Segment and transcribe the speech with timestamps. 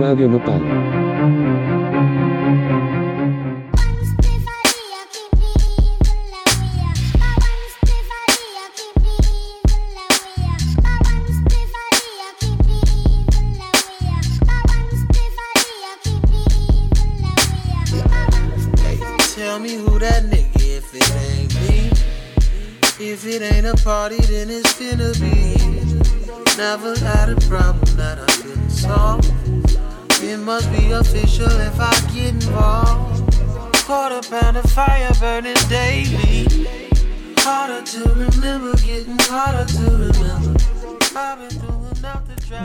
[0.00, 0.79] Radio Nopal.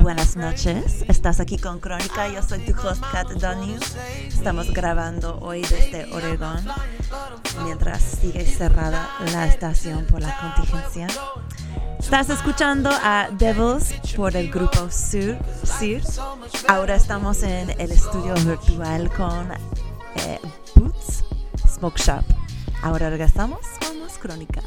[0.01, 3.79] Buenas noches, estás aquí con Crónica, yo soy tu host Kat Donahue.
[4.27, 6.63] Estamos grabando hoy desde Oregón,
[7.63, 11.07] mientras sigue cerrada la estación por la contingencia.
[11.98, 16.03] Estás escuchando a Devils por el grupo Sur, Sir.
[16.67, 19.51] Ahora estamos en el estudio virtual con
[20.17, 20.39] eh,
[20.76, 21.23] Boots
[21.67, 22.23] Smoke Shop.
[22.84, 24.62] Ahora regresamos con más Crónica.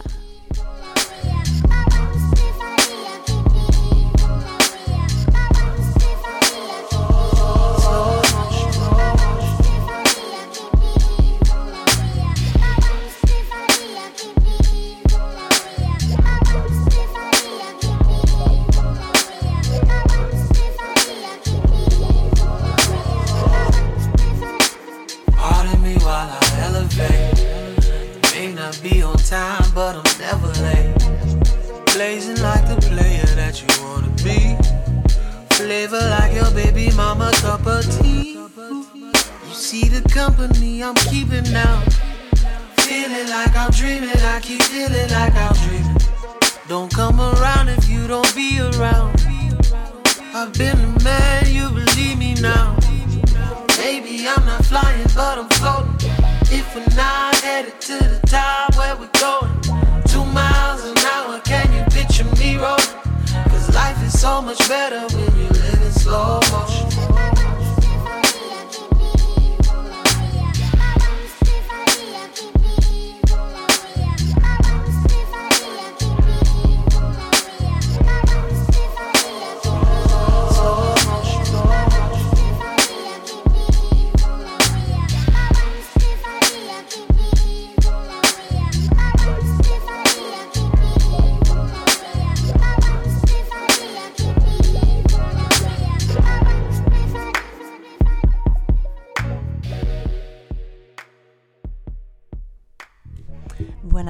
[35.69, 38.33] Flavor like your baby mama cup of tea.
[38.33, 41.83] You see the company I'm keeping now.
[42.79, 45.99] Feeling like I'm dreaming, I keep feeling like I'm dreaming.
[46.69, 49.21] Don't come around if you don't be around.
[50.33, 52.75] I've been the man, you believe me now.
[53.77, 56.13] Maybe I'm not flying, but I'm floating.
[56.51, 59.53] If we're not headed to the top, where we going?
[60.07, 63.08] Two miles an hour, can you picture me rolling?
[63.73, 66.88] Life is so much better when you live in slow motion.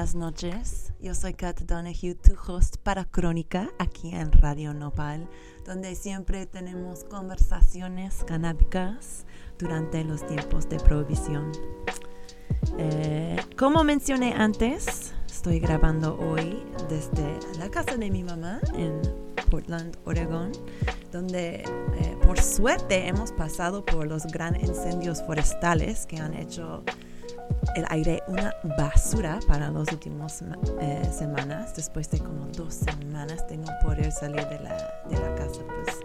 [0.08, 5.28] Buenas noches, yo soy Kat Donahue, tu host para Crónica aquí en Radio Nopal,
[5.66, 9.26] donde siempre tenemos conversaciones canábicas
[9.58, 11.52] durante los tiempos de prohibición.
[12.78, 16.56] Eh, como mencioné antes, estoy grabando hoy
[16.88, 19.02] desde la casa de mi mamá en
[19.50, 20.52] Portland, Oregon,
[21.12, 26.82] donde eh, por suerte hemos pasado por los grandes incendios forestales que han hecho
[27.76, 30.42] el aire una basura para las últimas
[30.80, 31.74] eh, semanas.
[31.74, 34.76] Después de como dos semanas de no poder salir de la,
[35.08, 35.96] de la casa, pues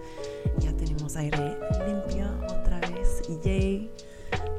[0.63, 1.57] ya tenemos aire
[1.88, 3.22] limpio otra vez.
[3.44, 3.91] Yay.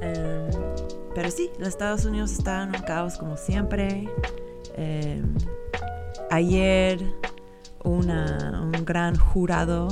[0.00, 0.50] Em,
[1.14, 4.08] pero sí, los Estados Unidos están en un caos como siempre.
[4.76, 5.34] Em,
[6.30, 7.00] ayer
[7.84, 9.88] una- un gran jurado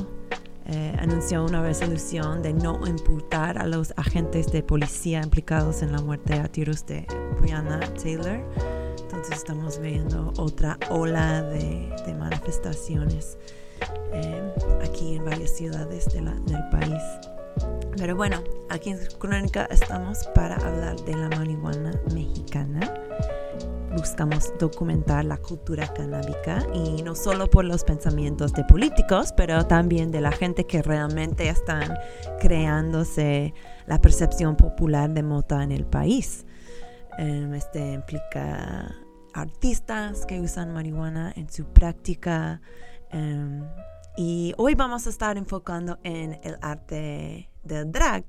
[0.67, 6.01] eh, anunció una resolución de no imputar a los agentes de policía implicados en la
[6.01, 7.07] muerte a tiros de
[7.41, 8.41] Breonna Taylor.
[9.03, 13.37] Entonces estamos viendo otra ola de, de manifestaciones
[14.13, 14.53] eh,
[14.83, 17.03] aquí en varias ciudades de la- del país.
[17.97, 22.81] Pero bueno, aquí en Crónica estamos para hablar de la marihuana mexicana
[23.97, 30.11] buscamos documentar la cultura canábica y no solo por los pensamientos de políticos, pero también
[30.11, 31.97] de la gente que realmente están
[32.41, 33.55] creándose
[33.87, 36.47] la percepción popular de mota en el país.
[37.19, 38.95] Em, este implica
[39.35, 42.61] artistas que usan marihuana en su práctica
[43.11, 43.63] em,
[44.17, 48.25] y hoy vamos a estar enfocando en el arte del drag.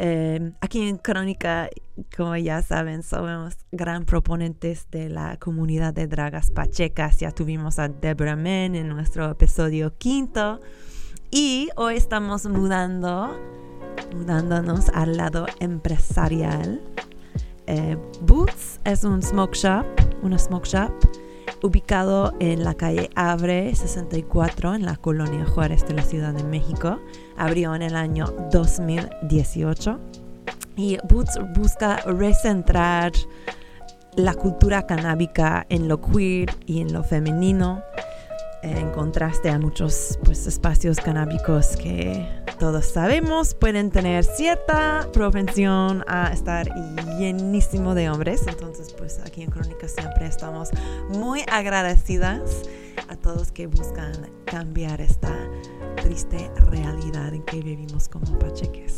[0.00, 1.68] Eh, aquí en Crónica,
[2.16, 7.18] como ya saben, somos gran proponentes de la comunidad de dragas pachecas.
[7.18, 10.60] Ya tuvimos a Deborah Men en nuestro episodio quinto.
[11.32, 13.36] Y hoy estamos mudando,
[14.14, 16.80] mudándonos al lado empresarial.
[17.66, 19.84] Eh, Boots es un smoke shop,
[20.22, 20.92] una smoke shop
[21.62, 27.00] ubicado en la calle Abre 64 en la colonia Juárez de la Ciudad de México.
[27.38, 29.98] Abrió en el año 2018
[30.76, 33.12] y Boots busca recentrar
[34.16, 37.82] la cultura canábica en lo queer y en lo femenino
[38.62, 42.26] en contraste a muchos pues, espacios canábicos que
[42.58, 46.68] todos sabemos pueden tener cierta propensión a estar
[47.18, 48.46] llenísimo de hombres.
[48.48, 50.70] Entonces, pues aquí en Crónica siempre estamos
[51.10, 52.62] muy agradecidas
[53.08, 54.12] a todos que buscan
[54.44, 55.32] cambiar esta
[56.08, 58.96] triste realidad en que vivimos como pacheques.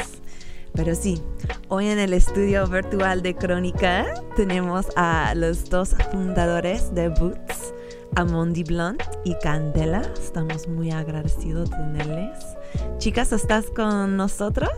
[0.74, 1.20] Pero sí,
[1.66, 7.74] hoy en el estudio virtual de Crónica tenemos a los dos fundadores de Boots
[8.14, 10.02] Amondi Blunt y Candela.
[10.22, 12.38] Estamos muy agradecidos de tenerles.
[12.98, 14.70] Chicas, ¿estás con nosotros?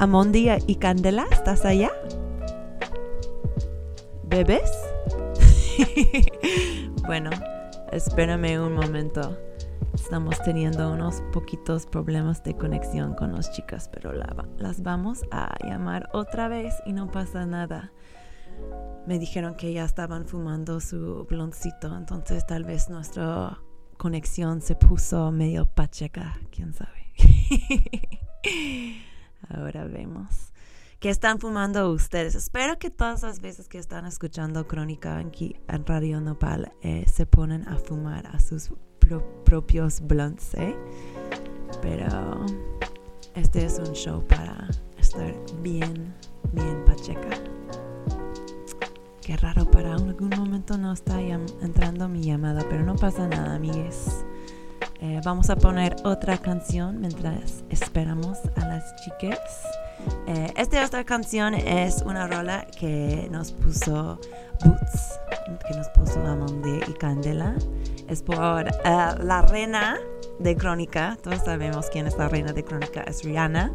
[0.00, 1.92] Amondi y Candela, ¿estás allá?
[4.24, 4.72] ¿Bebés?
[7.06, 7.30] bueno,
[7.92, 9.38] espérame un momento.
[9.94, 16.08] Estamos teniendo unos poquitos problemas de conexión con las chicas, pero las vamos a llamar
[16.12, 17.92] otra vez y no pasa nada
[19.06, 23.58] me dijeron que ya estaban fumando su bloncito, entonces tal vez nuestra
[23.96, 27.12] conexión se puso medio pacheca, quién sabe.
[29.48, 30.52] Ahora vemos.
[31.00, 32.36] ¿Qué están fumando ustedes?
[32.36, 37.26] Espero que todas las veces que están escuchando Crónica aquí en Radio Nopal eh, se
[37.26, 38.70] ponen a fumar a sus
[39.44, 40.76] propios blunts, ¿eh?
[41.80, 42.44] Pero
[43.34, 44.68] este es un show para
[44.98, 46.14] estar bien,
[46.52, 47.30] bien pacheca.
[49.20, 54.24] Qué raro, para algún momento no está entrando mi llamada, pero no pasa nada, amigues.
[55.00, 59.38] Eh, vamos a poner otra canción mientras esperamos a las chicas.
[60.26, 64.18] Eh, esta otra canción es una rola que nos puso
[64.64, 65.20] Boots,
[65.68, 67.54] que nos puso Amonde y Candela.
[68.08, 69.98] Es por eh, la reina
[70.38, 71.16] de Crónica.
[71.22, 73.72] Todos sabemos quién es la reina de Crónica, es Rihanna.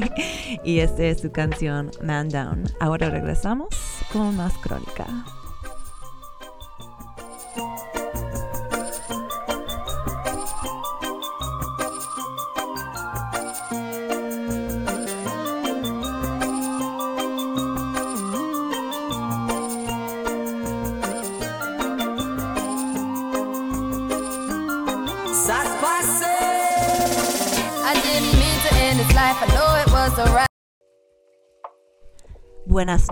[0.64, 2.64] y esta es su canción Man Down.
[2.80, 3.68] Ahora regresamos
[4.12, 5.06] con más Crónica.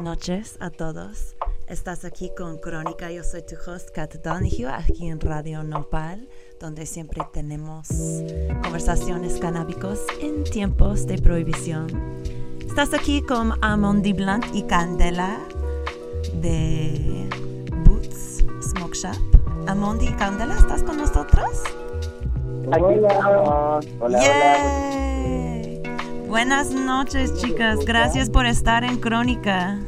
[0.01, 1.37] Noches a todos.
[1.69, 3.11] Estás aquí con Crónica.
[3.11, 7.89] Yo soy tu host, Kat Donahue, aquí en Radio Nopal, donde siempre tenemos
[8.63, 11.87] conversaciones canábicos en tiempos de prohibición.
[12.67, 15.39] Estás aquí con Amondi Blunt y Candela
[16.35, 17.29] de
[17.85, 19.17] Boots Smoke Shop.
[19.69, 21.63] Amondi y Candela, ¿estás con nosotros?
[22.67, 23.81] Hola.
[24.01, 24.81] Hola, hola.
[26.31, 27.81] Buenas noches, chicas.
[27.85, 29.81] Gracias por estar en Crónica.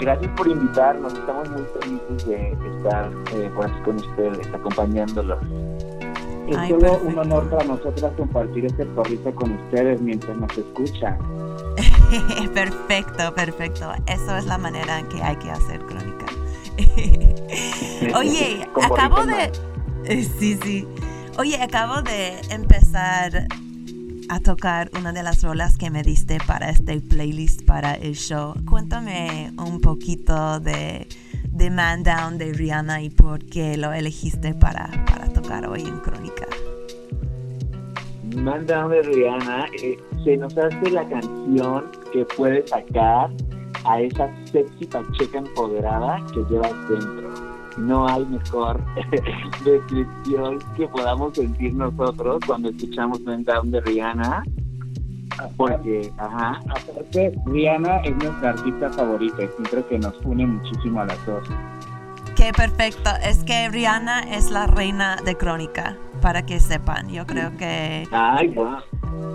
[0.00, 1.12] Gracias por invitarnos.
[1.12, 3.50] Estamos muy felices de estar eh,
[3.84, 5.38] con ustedes, acompañándolos.
[6.48, 11.18] Es todo un honor para nosotras compartir este porrito con ustedes mientras nos escuchan.
[12.54, 13.92] perfecto, perfecto.
[14.06, 16.26] Eso es la manera en que hay que hacer crónica.
[18.16, 19.52] Oye, acabo de...
[20.38, 20.88] Sí, sí.
[21.38, 23.46] Oye, acabo de empezar
[24.30, 28.54] a tocar una de las rolas que me diste para este playlist para el show.
[28.64, 31.08] Cuéntame un poquito de,
[31.50, 35.98] de Man Down de Rihanna y por qué lo elegiste para, para tocar hoy en
[35.98, 36.46] Crónica.
[38.36, 43.30] Man Down de Rihanna eh, se nos hace la canción que puede sacar
[43.84, 47.39] a esa sexy pacheca empoderada que llevas dentro
[47.78, 48.80] no hay mejor
[49.64, 54.44] descripción que podamos sentir nosotros cuando escuchamos Man Down de Rihanna.
[55.56, 56.60] Porque, ajá.
[56.68, 61.48] Aparte, Rihanna es nuestra artista favorita y creo que nos une muchísimo a las dos.
[62.36, 63.10] Qué perfecto.
[63.22, 67.08] Es que Rihanna es la reina de crónica, para que sepan.
[67.10, 68.06] Yo creo que.
[68.10, 68.78] Ay, wow.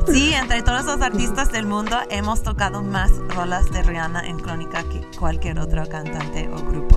[0.07, 4.83] Sí, entre todos los artistas del mundo hemos tocado más rolas de Rihanna en crónica
[4.83, 6.94] que cualquier otro cantante o grupo.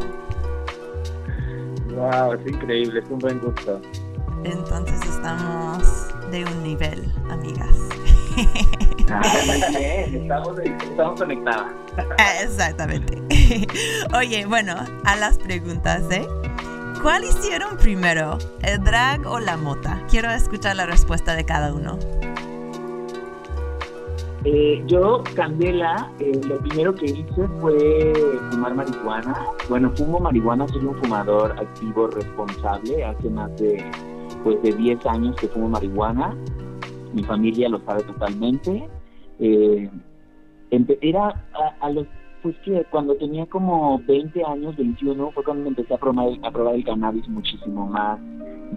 [1.98, 3.80] Wow, es increíble, es un buen gusto.
[4.44, 5.82] Entonces estamos
[6.30, 7.76] de un nivel, amigas.
[9.10, 9.22] Ah,
[10.12, 11.72] estamos, estamos conectadas.
[12.18, 13.22] Ah, exactamente.
[14.14, 14.74] Oye, bueno,
[15.04, 16.28] a las preguntas, ¿eh?
[17.00, 20.04] ¿Cuál hicieron primero, el drag o la mota?
[20.10, 21.98] Quiero escuchar la respuesta de cada uno.
[24.44, 28.12] Eh, yo, Candela, eh, lo primero que hice fue
[28.50, 29.36] fumar marihuana.
[29.68, 33.04] Bueno, fumo marihuana, soy un fumador activo responsable.
[33.04, 33.84] Hace más de,
[34.44, 36.36] pues, de 10 años que fumo marihuana.
[37.12, 38.88] Mi familia lo sabe totalmente.
[39.40, 39.90] Eh,
[41.00, 41.44] era
[41.80, 42.06] a, los,
[42.42, 46.74] pues que cuando tenía como 20 años, 21, fue cuando empecé a probar, a probar
[46.74, 48.20] el cannabis muchísimo más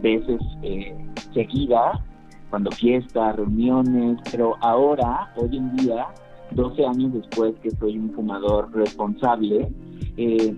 [0.01, 0.96] veces eh,
[1.34, 2.03] seguida
[2.51, 6.05] cuando fiestas, reuniones, pero ahora, hoy en día,
[6.51, 9.72] 12 años después que soy un fumador responsable,
[10.17, 10.55] eh,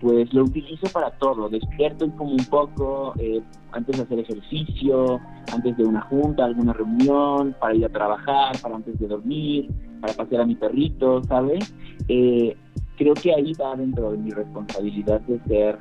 [0.00, 1.48] pues lo utilizo para todo.
[1.48, 5.20] Despierto y fumo un poco, eh, antes de hacer ejercicio,
[5.52, 9.68] antes de una junta, alguna reunión, para ir a trabajar, para antes de dormir,
[10.00, 11.74] para pasear a mi perrito, ¿sabes?
[12.08, 12.56] Eh,
[12.96, 15.78] creo que ahí va dentro de mi responsabilidad de ser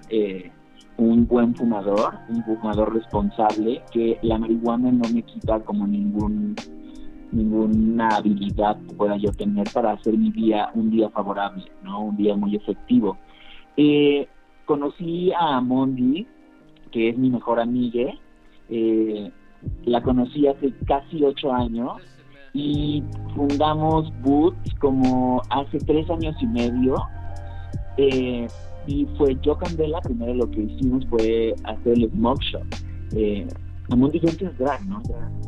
[1.01, 6.55] un buen fumador, un fumador responsable, que la marihuana no me quita como ningún
[7.31, 12.01] ninguna habilidad que pueda yo tener para hacer mi día un día favorable, ¿no?
[12.01, 13.17] Un día muy efectivo.
[13.77, 14.27] Eh,
[14.65, 16.27] conocí a Mondi,
[16.91, 18.11] que es mi mejor amiga,
[18.69, 19.31] eh,
[19.85, 22.01] la conocí hace casi ocho años
[22.53, 23.01] y
[23.33, 26.95] fundamos Boots como hace tres años y medio.
[27.97, 28.47] Eh,
[28.87, 32.63] y fue yo Candela, primero lo que hicimos fue hacer el smoke shop.
[33.15, 33.47] Eh,
[33.89, 35.01] Amundi es drag, ¿no?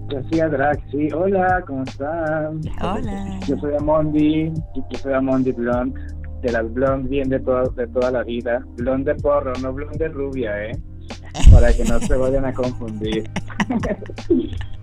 [0.10, 1.08] Yo hacía drag, sí.
[1.14, 2.60] Hola, ¿cómo están?
[2.82, 3.40] Hola.
[3.48, 6.00] Yo soy Amondi, yo soy Amondi Blonde,
[6.42, 8.66] de las blondes bien de, todo, de toda la vida.
[8.78, 10.78] Blonde porro, no blonde rubia, ¿eh?
[11.52, 13.30] Para que no se vayan a confundir.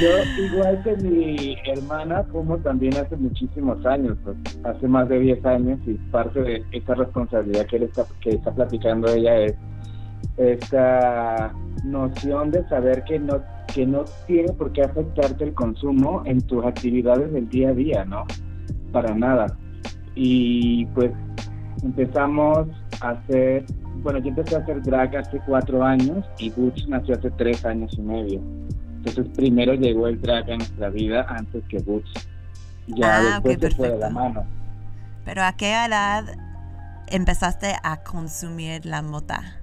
[0.00, 5.44] Yo, igual que mi hermana, como también hace muchísimos años, pues, hace más de 10
[5.44, 9.54] años, y parte de esa responsabilidad que, está, que está platicando ella es
[10.38, 11.52] esta
[11.84, 13.42] noción de saber que no,
[13.74, 18.04] que no tiene por qué afectarte el consumo en tus actividades del día a día,
[18.04, 18.24] ¿no?
[18.92, 19.46] Para nada.
[20.14, 21.12] Y pues
[21.82, 22.66] empezamos
[23.00, 23.64] a hacer,
[24.02, 27.94] bueno, yo empecé a hacer drag hace cuatro años y Butch nació hace tres años
[27.98, 28.40] y medio.
[29.06, 32.10] Entonces primero llegó el drag a nuestra vida antes que Boots.
[32.88, 34.44] Ya ah, después se fue de la mano.
[35.24, 36.24] Pero ¿a qué edad
[37.08, 39.60] empezaste a consumir la mota?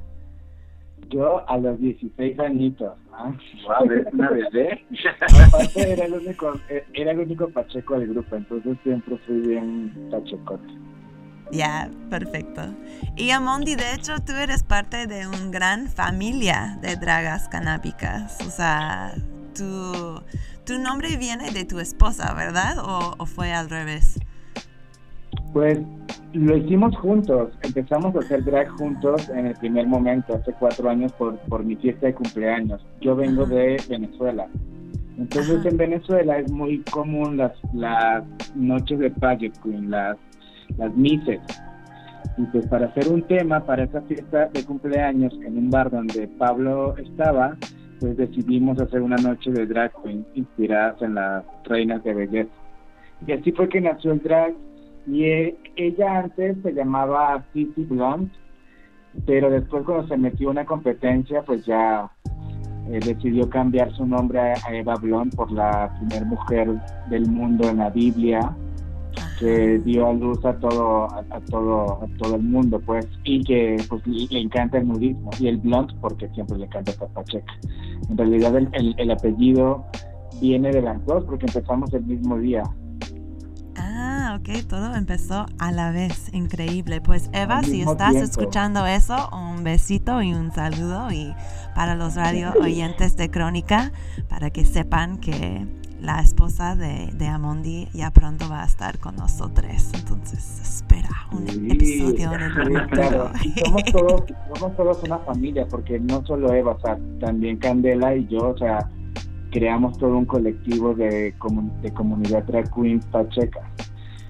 [1.09, 2.93] Yo a los 16 añitos.
[3.11, 4.85] Wow, una bebé.
[5.75, 10.73] era el único, eh, era el único pacheco del grupo, entonces siempre fui bien pachecote.
[11.51, 12.61] Ya, perfecto.
[13.15, 18.39] Y Amondi, de hecho, tú eres parte de una gran familia de dragas canábicas.
[18.47, 19.13] O sea,
[19.53, 20.21] tu,
[20.65, 22.77] tu nombre viene de tu esposa, ¿verdad?
[22.83, 24.19] ¿O, fue al revés?
[25.53, 25.79] Pues
[26.33, 27.51] lo hicimos juntos.
[27.61, 31.75] Empezamos a hacer drag juntos en el primer momento, hace cuatro años, por, por mi
[31.75, 32.85] fiesta de cumpleaños.
[33.01, 34.47] Yo vengo de Venezuela.
[35.17, 38.23] Entonces en Venezuela es muy común las, las
[38.55, 40.17] noches de pageant queen, las,
[40.77, 41.39] las mises.
[42.37, 46.27] Y pues para hacer un tema para esa fiesta de cumpleaños en un bar donde
[46.27, 47.57] Pablo estaba,
[48.03, 52.51] pues decidimos hacer una noche de drag queen inspiradas en las reinas de belleza.
[53.25, 54.53] Y así fue que nació el drag.
[55.07, 58.29] Y e, ella antes se llamaba City Blonde,
[59.25, 62.11] pero después cuando se metió en una competencia, pues ya
[62.89, 66.71] eh, decidió cambiar su nombre a Eva Blonde por la primera mujer
[67.09, 68.53] del mundo en la Biblia
[69.39, 73.77] que dio a luz a todo a, todo a todo el mundo pues y que
[73.89, 77.53] pues le, encanta el nudismo y el blond porque siempre le encanta Pacheca
[78.09, 79.85] en realidad el, el, apellido
[80.41, 82.63] viene de las dos porque empezamos el mismo día.
[83.75, 87.01] Ah, ok, todo empezó a la vez, increíble.
[87.01, 91.33] Pues Eva, si estás escuchando eso, un besito y un saludo y
[91.75, 93.91] para los radio oyentes de Crónica,
[94.29, 95.67] para que sepan que
[96.03, 99.89] la esposa de, de, Amondi ya pronto va a estar con nosotros.
[99.93, 103.31] Entonces, espera un episodio en el claro.
[103.63, 108.27] somos, todos, somos todos una familia, porque no solo Eva, o sea, también Candela y
[108.27, 108.89] yo, o sea,
[109.51, 111.33] creamos todo un colectivo de,
[111.81, 113.61] de comunidad drag queens pacheca.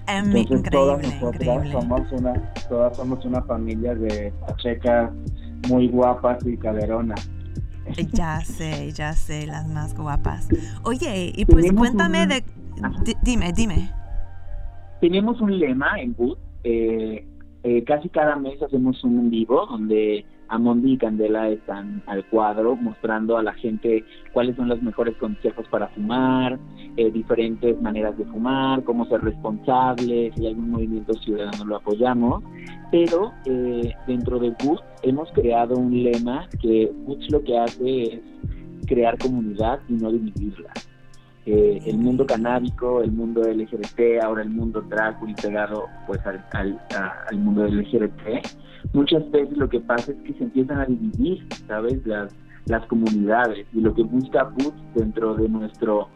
[0.07, 5.11] Entonces, todas nosotras somos una, todas somos una familia de pachecas
[5.67, 7.31] muy guapas y caderonas.
[8.13, 10.47] Ya sé, ya sé, las más guapas.
[10.83, 12.43] Oye, y pues cuéntame de...
[13.23, 13.91] Dime, dime.
[15.01, 16.39] Tenemos un lema en Boot.
[16.63, 17.25] Eh,
[17.63, 22.75] eh, casi cada mes hacemos un en vivo donde Amondi y Candela están al cuadro
[22.75, 26.59] mostrando a la gente cuáles son los mejores consejos para fumar,
[26.95, 32.43] eh, diferentes maneras de fumar, cómo ser responsable, si algún movimiento ciudadano lo apoyamos.
[32.91, 38.21] Pero eh, dentro de Boots hemos creado un lema que Boots lo que hace es
[38.85, 40.71] crear comunidad y no dividirla.
[41.45, 46.43] Eh, el mundo canábico, el mundo LGBT, ahora el mundo drag y pegado pues al,
[46.53, 46.79] al,
[47.29, 48.45] al mundo LGBT,
[48.93, 52.05] muchas veces lo que pasa es que se empiezan a dividir, ¿sabes?
[52.05, 52.33] Las,
[52.65, 56.09] las comunidades y lo que busca Boots dentro de nuestro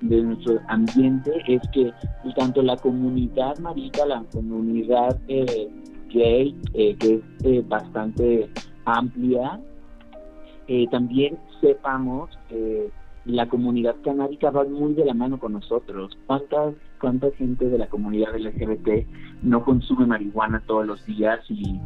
[0.00, 1.92] de nuestro ambiente es que
[2.36, 5.68] tanto la comunidad marica, la comunidad eh,
[6.08, 8.50] gay, eh, que es eh, bastante
[8.84, 9.60] amplia,
[10.90, 12.30] también sepamos
[13.24, 16.16] la comunidad canábica va muy de la mano con nosotros.
[16.26, 19.06] ¿Cuántas, cuánta gente de la comunidad LGBT
[19.42, 21.80] no consume marihuana todos los días y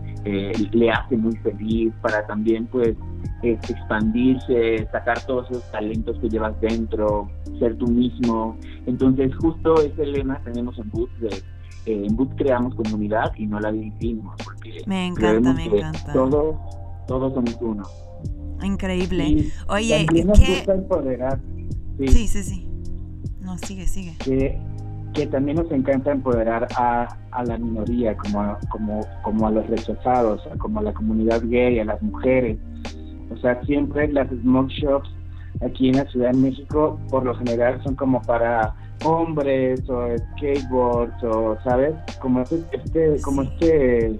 [0.73, 2.97] le hace muy feliz para también pues
[3.43, 8.57] expandirse, sacar todos esos talentos que llevas dentro, ser tú mismo.
[8.87, 11.29] Entonces, justo ese lema tenemos en Boots de
[11.87, 16.13] eh, en Boots creamos comunidad y no la dividimos, porque me encanta, me encanta.
[16.13, 16.57] Todos,
[17.07, 17.85] todos somos uno.
[18.63, 19.51] Increíble.
[19.69, 20.65] Oye, ¿qué?
[21.99, 22.27] Sí.
[22.29, 22.69] sí, sí,
[23.41, 24.17] No, sigue, sigue.
[24.23, 24.59] Que,
[25.15, 30.43] que también nos encanta empoderar a, a la minoría, como, como, como a los rechazados,
[30.59, 32.59] como a la comunidad gay, a las mujeres,
[33.31, 35.11] o sea, siempre las smoke shops
[35.65, 41.23] aquí en la Ciudad de México, por lo general, son como para hombres o skateboards
[41.25, 41.95] o, ¿sabes?
[42.21, 44.19] Como este, este como este,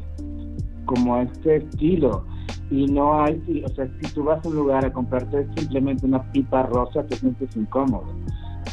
[0.85, 2.25] como este estilo.
[2.71, 6.23] Y no hay, o sea, si tú vas a un lugar a comprarte simplemente una
[6.33, 8.07] pipa rosa, te sientes incómodo.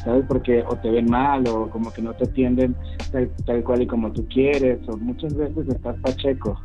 [0.03, 0.25] ¿sabes?
[0.27, 2.75] Porque o te ven mal o como que no te atienden
[3.11, 6.59] tal, tal, cual y como tú quieres o muchas veces estás pacheco.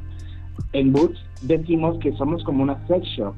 [0.73, 3.35] En Boots decimos que somos como una sex shop,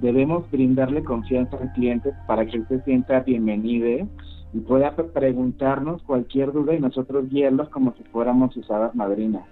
[0.00, 4.06] debemos brindarle confianza al cliente para que él se sienta bienvenido
[4.52, 9.44] y pueda preguntarnos cualquier duda y nosotros guiarlos como si fuéramos sus hadas madrinas.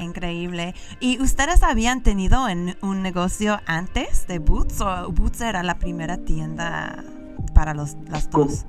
[0.00, 0.74] Increíble.
[1.00, 6.18] ¿Y ustedes habían tenido en un negocio antes de Boots o Boots era la primera
[6.18, 7.04] tienda
[7.54, 8.66] para los, las dos?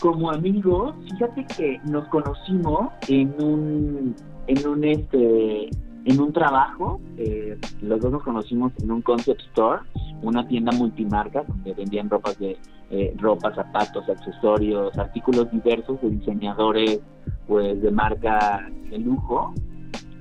[0.00, 4.16] Como, como amigos, fíjate que nos conocimos en un
[4.46, 5.70] en un este
[6.06, 9.82] en un trabajo, eh, los dos nos conocimos en un concept store,
[10.22, 12.56] una tienda multimarca donde vendían ropas de
[12.90, 17.00] eh, ropa, zapatos, accesorios, artículos diversos de diseñadores,
[17.48, 19.52] pues de marca de lujo.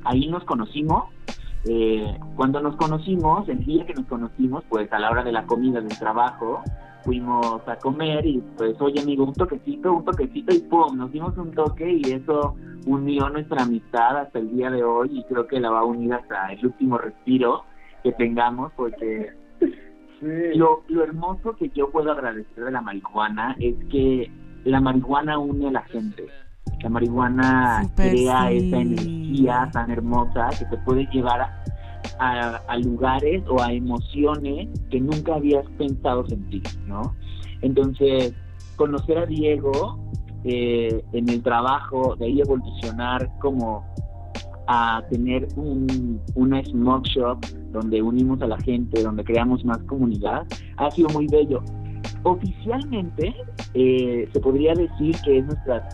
[0.06, 1.06] Ahí nos conocimos.
[1.68, 5.46] Eh, cuando nos conocimos, el día que nos conocimos, pues a la hora de la
[5.46, 6.64] comida del trabajo,
[7.06, 11.38] fuimos a comer y pues, oye amigo, un toquecito, un toquecito y pum, nos dimos
[11.38, 15.60] un toque y eso unió nuestra amistad hasta el día de hoy y creo que
[15.60, 17.64] la va a unir hasta el último respiro
[18.04, 19.32] que tengamos porque
[20.22, 24.32] lo, lo hermoso que yo puedo agradecer de la marihuana es que
[24.64, 26.28] la marihuana une a la gente.
[26.82, 31.66] La marihuana crea esa energía tan hermosa que te puede llevar a
[32.20, 37.16] a, lugares o a emociones que nunca habías pensado sentir, ¿no?
[37.62, 38.34] Entonces,
[38.76, 40.00] conocer a Diego
[40.44, 43.84] eh, en el trabajo, de ahí evolucionar como
[44.68, 50.46] a tener un, una smoke shop donde unimos a la gente, donde creamos más comunidad,
[50.78, 51.64] ha sido muy bello.
[52.24, 53.36] Oficialmente
[53.76, 55.88] eh, se podría decir que es nuestra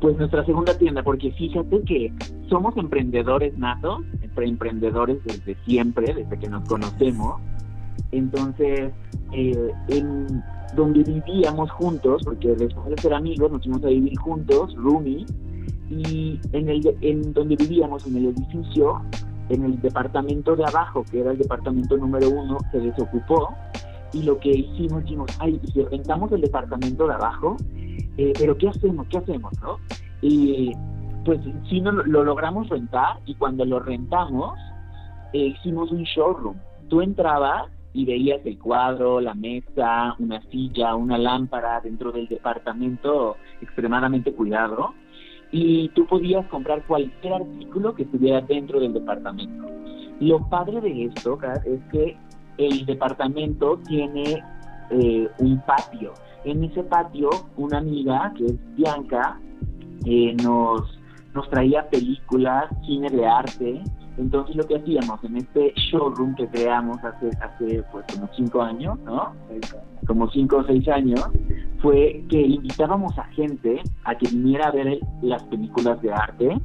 [0.00, 2.12] pues nuestra segunda tienda, porque fíjate que
[2.48, 4.02] somos emprendedores natos,
[4.36, 7.40] emprendedores desde siempre, desde que nos conocemos.
[8.10, 8.92] Entonces,
[9.32, 10.42] eh, en
[10.74, 15.26] donde vivíamos juntos, porque después de ser amigos nos fuimos a vivir juntos, Rumi,
[15.90, 19.02] y en, el, en donde vivíamos, en el edificio,
[19.48, 23.54] en el departamento de abajo, que era el departamento número uno, se desocupó,
[24.12, 27.56] y lo que hicimos, dijimos, ay, si rentamos el departamento de abajo,
[28.16, 29.06] eh, pero ¿qué hacemos?
[29.08, 29.52] ¿Qué hacemos?
[29.62, 29.78] ¿no?
[30.20, 30.72] Y
[31.24, 34.58] pues sí no, lo logramos rentar y cuando lo rentamos
[35.32, 36.56] eh, hicimos un showroom.
[36.88, 43.36] Tú entrabas y veías el cuadro, la mesa, una silla, una lámpara dentro del departamento
[43.60, 44.94] extremadamente cuidado
[45.50, 49.68] y tú podías comprar cualquier artículo que estuviera dentro del departamento.
[50.20, 52.16] Lo padre de esto es que
[52.58, 54.42] el departamento tiene
[54.90, 56.12] eh, un patio.
[56.44, 59.40] En ese patio, una amiga, que es Bianca,
[60.04, 60.98] eh, nos,
[61.34, 63.82] nos traía películas, cine de arte.
[64.18, 68.98] Entonces lo que hacíamos en este showroom que creamos hace, hace pues como cinco años,
[69.00, 69.32] ¿no?
[70.06, 71.24] Como cinco o seis años,
[71.80, 76.60] fue que invitábamos a gente a que viniera a ver las películas de arte.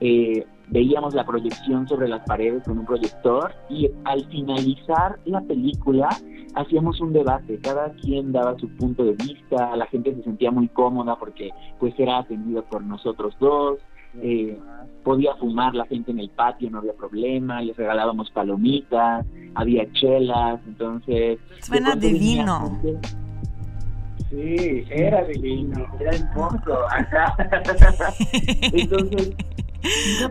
[0.00, 6.08] Eh, veíamos la proyección sobre las paredes con un proyector y al finalizar la película
[6.54, 10.68] hacíamos un debate, cada quien daba su punto de vista, la gente se sentía muy
[10.68, 13.78] cómoda porque pues era atendida por nosotros dos,
[14.22, 14.58] eh,
[15.04, 20.60] podía fumar la gente en el patio, no había problema, les regalábamos palomitas, había chelas,
[20.66, 21.38] entonces...
[21.60, 22.80] Suena divino.
[24.30, 26.78] Sí, era divino, era hermoso.
[28.72, 29.36] Entonces,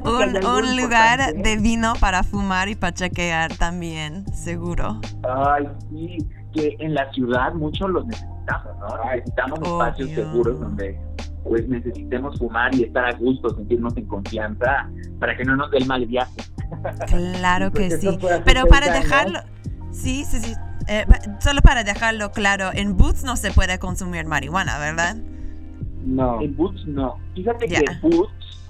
[0.03, 4.99] un, un lugar de vino para fumar y para chequear también, seguro.
[5.23, 6.17] Ay, sí,
[6.53, 9.11] que en la ciudad muchos los necesitamos, ¿no?
[9.11, 10.99] Necesitamos espacios seguros donde
[11.43, 14.89] pues necesitemos fumar y estar a gusto, sentirnos en confianza
[15.19, 16.41] para que no nos dé el mal viaje.
[17.07, 18.17] Claro que sí.
[18.43, 19.39] Pero para dejarlo,
[19.91, 20.53] sí, sí, sí.
[20.87, 21.05] Eh,
[21.39, 25.17] solo para dejarlo claro, en Boots no se puede consumir marihuana, ¿verdad?
[26.03, 26.41] No.
[26.41, 27.17] En Boots no.
[27.35, 28.64] Fíjate que en Boots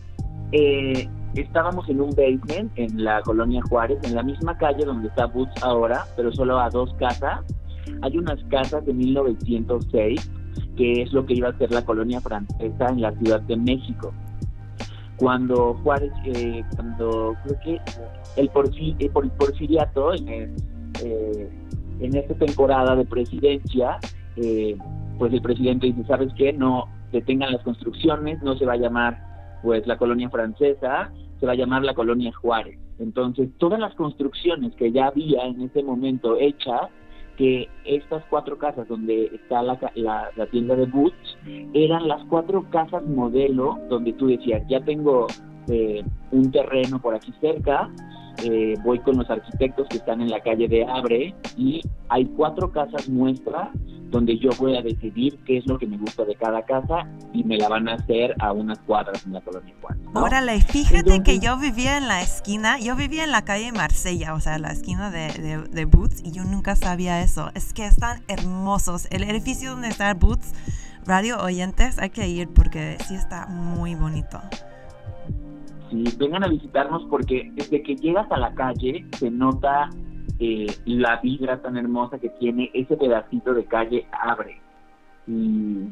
[0.56, 5.26] eh, estábamos en un basement en la colonia Juárez, en la misma calle donde está
[5.26, 7.42] Boots ahora, pero solo a dos casas.
[8.02, 10.32] Hay unas casas de 1906
[10.78, 14.14] que es lo que iba a ser la colonia francesa en la Ciudad de México.
[15.18, 17.82] Cuando Juárez, eh, cuando creo que
[18.36, 18.50] el,
[19.00, 20.56] eh, porfiriato, en,
[21.04, 21.50] eh,
[22.00, 23.98] en esta temporada de presidencia,
[25.18, 26.52] pues el presidente dice, ¿sabes qué?
[26.52, 29.25] No detengan las construcciones, no se va a llamar
[29.66, 32.78] pues la colonia francesa, se va a llamar la colonia Juárez.
[33.00, 36.92] Entonces, todas las construcciones que ya había en ese momento hechas
[37.36, 41.38] que estas cuatro casas donde está la, la, tienda de Boots
[41.74, 45.26] eran las cuatro casas modelo donde tú decías, ya tengo
[45.68, 47.90] eh, un terreno por aquí cerca,
[48.44, 52.72] eh, voy con los arquitectos que están en la calle de Abre y hay cuatro
[52.72, 53.70] casas muestras
[54.10, 57.44] donde yo voy a decidir qué es lo que me gusta de cada casa y
[57.44, 60.00] me la van a hacer a unas cuadras en la colonia Juan.
[60.14, 64.40] Órale, fíjate que yo vivía en la esquina, yo vivía en la calle Marsella, o
[64.40, 67.52] sea, la esquina de, de, Boots, y yo nunca sabía eso.
[67.56, 69.08] Es que están hermosos.
[69.12, 70.54] El edificio donde está Boots,
[71.06, 74.40] radio oyentes, hay que ir porque sí está muy bonito.
[75.90, 79.90] Sí, vengan a visitarnos porque desde que llegas a la calle se nota
[80.40, 84.60] eh, la vibra tan hermosa que tiene ese pedacito de calle abre.
[85.28, 85.88] Y,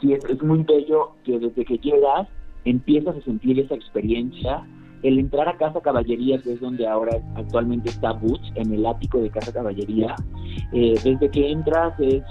[0.00, 2.28] sí, es, muy bello que desde que llegas
[2.64, 4.66] empiezas a sentir esa experiencia.
[5.02, 9.18] El entrar a Casa Caballería, que es donde ahora actualmente está Boots, en el ático
[9.18, 10.14] de Casa Caballería,
[10.72, 12.22] eh, desde que entras es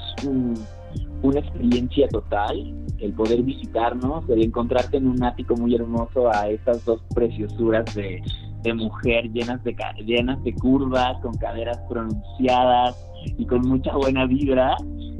[1.22, 6.84] una experiencia total el poder visitarnos, el encontrarte en un ático muy hermoso a estas
[6.86, 8.22] dos preciosuras de,
[8.64, 12.98] de mujer llenas de, llenas de curvas, con caderas pronunciadas
[13.38, 14.76] y con mucha buena vibra.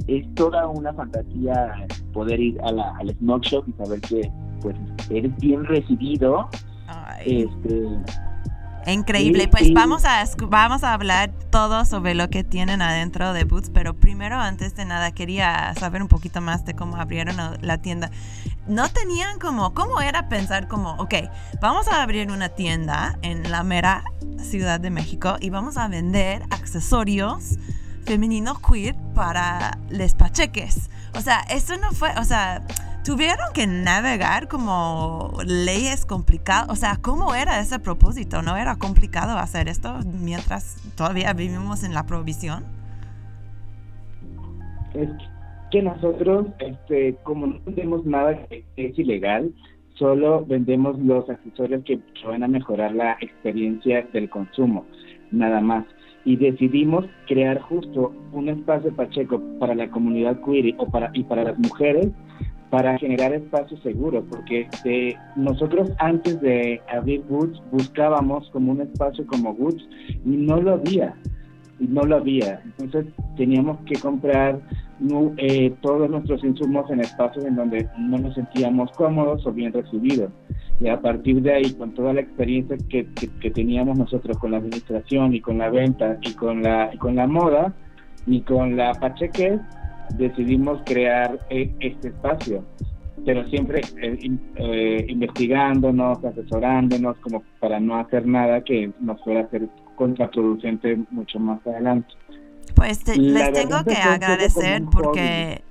[0.06, 4.76] Es toda una fantasía poder ir a la, al smoke shop y saber que pues
[5.10, 6.48] eres bien recibido.
[7.24, 7.86] Este,
[8.86, 9.48] Increíble.
[9.48, 13.94] Pues vamos a vamos a hablar todo sobre lo que tienen adentro de Boots, pero
[13.94, 18.10] primero antes de nada quería saber un poquito más de cómo abrieron la tienda.
[18.66, 21.14] No tenían como cómo era pensar como, ok,
[21.60, 24.04] vamos a abrir una tienda en la mera
[24.38, 27.58] Ciudad de México y vamos a vender accesorios
[28.06, 30.88] femeninos queer para les pacheques.
[31.14, 32.62] O sea, eso no fue, o sea,
[33.04, 36.68] tuvieron que navegar como leyes complicadas.
[36.68, 38.42] O sea, ¿cómo era ese propósito?
[38.42, 42.64] ¿No era complicado hacer esto mientras todavía vivimos en la provisión?
[44.94, 45.08] Es
[45.70, 49.52] que nosotros, este, como no vendemos nada que es ilegal,
[49.94, 54.84] solo vendemos los accesorios que van a mejorar la experiencia del consumo,
[55.30, 55.84] nada más.
[56.24, 61.44] Y decidimos crear justo un espacio Pacheco para la comunidad queer o para, y para
[61.44, 62.08] las mujeres
[62.70, 69.26] para generar espacios seguros, porque este, nosotros antes de abrir Goods buscábamos como un espacio
[69.26, 69.84] como Goods
[70.24, 71.14] y no lo había,
[71.80, 72.62] y no lo había.
[72.78, 74.60] Entonces teníamos que comprar
[75.38, 80.30] eh, todos nuestros insumos en espacios en donde no nos sentíamos cómodos o bien recibidos.
[80.78, 84.58] Y a partir de ahí, con toda la experiencia que, que, teníamos nosotros con la
[84.58, 87.74] administración y con la venta y con la, y con la moda
[88.26, 89.58] y con la pacheque,
[90.16, 92.64] decidimos crear eh, este espacio,
[93.24, 94.18] pero siempre eh,
[94.56, 101.38] eh, investigándonos, asesorándonos, como para no hacer nada que nos fuera a ser contraproducente mucho
[101.38, 102.08] más adelante.
[102.74, 105.62] Pues les tengo que agradecer porque...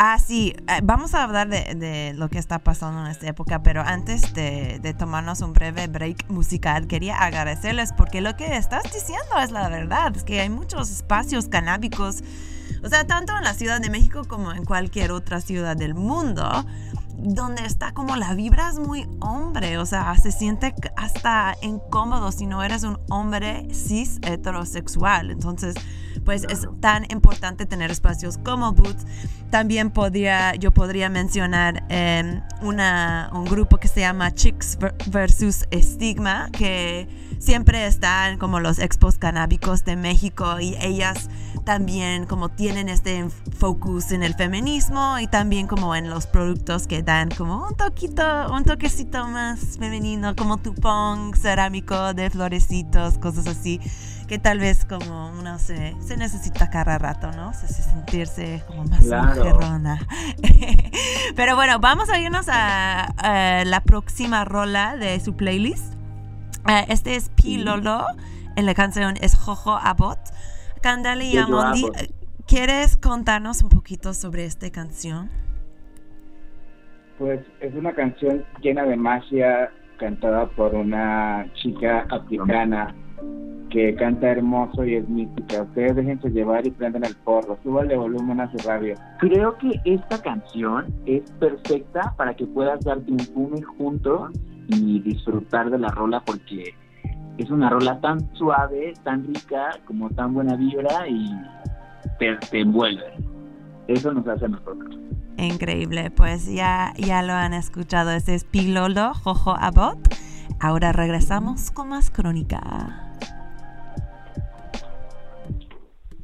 [0.00, 4.32] Ah, sí, vamos a hablar de, lo que está pasando en esta época, pero antes
[4.32, 9.50] de, de, tomarnos un breve break musical, quería agradecerles porque lo que estás diciendo es
[9.50, 12.22] la verdad, es que hay muchos espacios canábicos
[12.82, 16.64] o sea, tanto en la Ciudad de México como en cualquier otra ciudad del mundo,
[17.18, 22.46] donde está como la vibra es muy hombre, o sea, se siente hasta incómodo si
[22.46, 25.30] no eres un hombre cis heterosexual.
[25.30, 25.74] Entonces,
[26.24, 29.06] pues es tan importante tener espacios como Boots.
[29.50, 36.50] También podría, yo podría mencionar em, una, un grupo que se llama Chicks versus Estigma,
[36.52, 41.28] que siempre están como los expos canábicos de México y ellas
[41.64, 47.02] también como tienen este focus en el feminismo y también como en los productos que
[47.02, 53.80] dan como un toquito, un toquecito más femenino, como tupón cerámico de florecitos, cosas así,
[54.26, 57.52] que tal vez como uno se, se necesita cada rato, ¿no?
[57.54, 60.00] Se, sentirse como más mujerona.
[61.36, 65.97] Pero bueno, vamos a irnos a, la próxima rola de su playlist.
[66.68, 68.04] Uh, este es Pilolo,
[68.54, 70.18] en la canción es Jojo Abot.
[70.82, 71.86] Candale y Amondi,
[72.46, 75.30] ¿quieres contarnos un poquito sobre esta canción?
[77.18, 82.94] Pues es una canción llena de magia, cantada por una chica africana
[83.70, 85.62] que canta hermoso y es mística.
[85.62, 87.58] Ustedes déjense llevar y prenden el porro.
[87.62, 88.94] Súbale volumen a su radio.
[89.20, 94.32] Creo que esta canción es perfecta para que puedas darte un fume juntos
[94.68, 96.74] y disfrutar de la rola porque
[97.38, 101.34] es una rola tan suave, tan rica, como tan buena vibra y
[102.18, 103.14] te, envuelve.
[103.86, 104.98] Eso nos hace a nosotros.
[105.36, 108.10] Increíble, pues ya, ya lo han escuchado.
[108.10, 109.98] Este es Pilolo Jojo Abot.
[110.60, 113.04] Ahora regresamos con más crónica.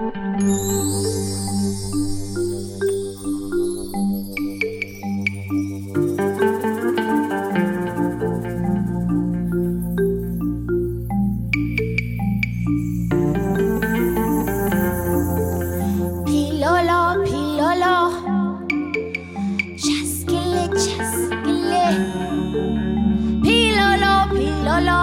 [23.43, 25.01] Pilolo, pilolo.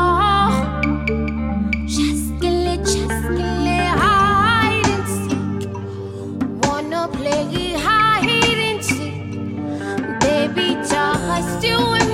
[1.86, 5.70] just chaskele, hide and seek.
[6.64, 7.44] Wanna play
[7.86, 10.20] hide and seek.
[10.22, 12.07] Baby, just you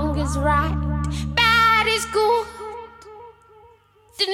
[0.00, 2.46] wrong is right, bad is good.
[4.18, 4.26] The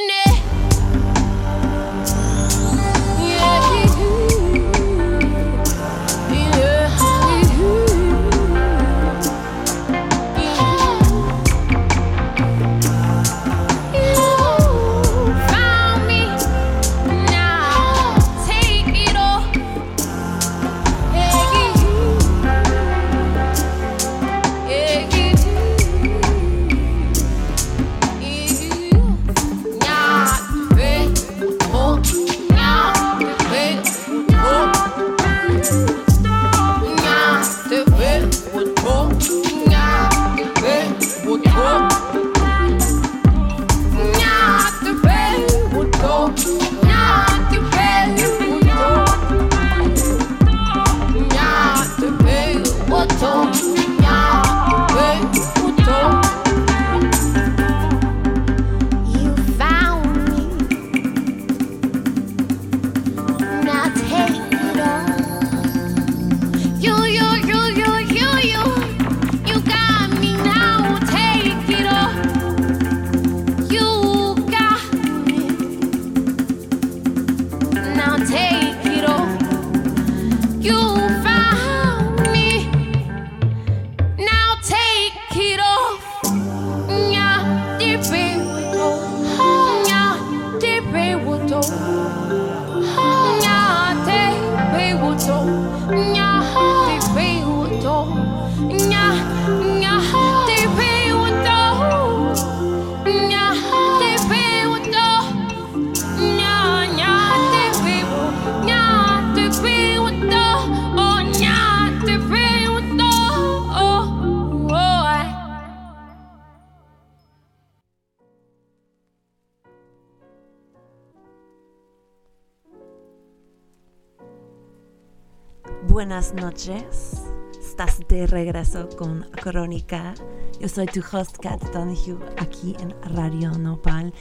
[125.97, 127.23] buenas noches.
[127.59, 130.13] Estás de regreso con Crónica.
[130.61, 134.13] Yo soy tu host, Kat Donahue, aquí en Radio Nopal.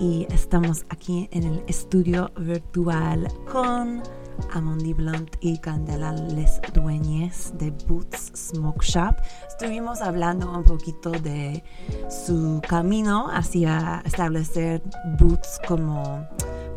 [0.00, 4.02] Y estamos aquí en el estudio virtual con
[4.50, 9.14] Amondi Blunt y Candela Les Dueñes de Boots Smoke Shop.
[9.46, 11.62] Estuvimos hablando un poquito de
[12.10, 14.82] su camino hacia establecer
[15.20, 16.26] Boots como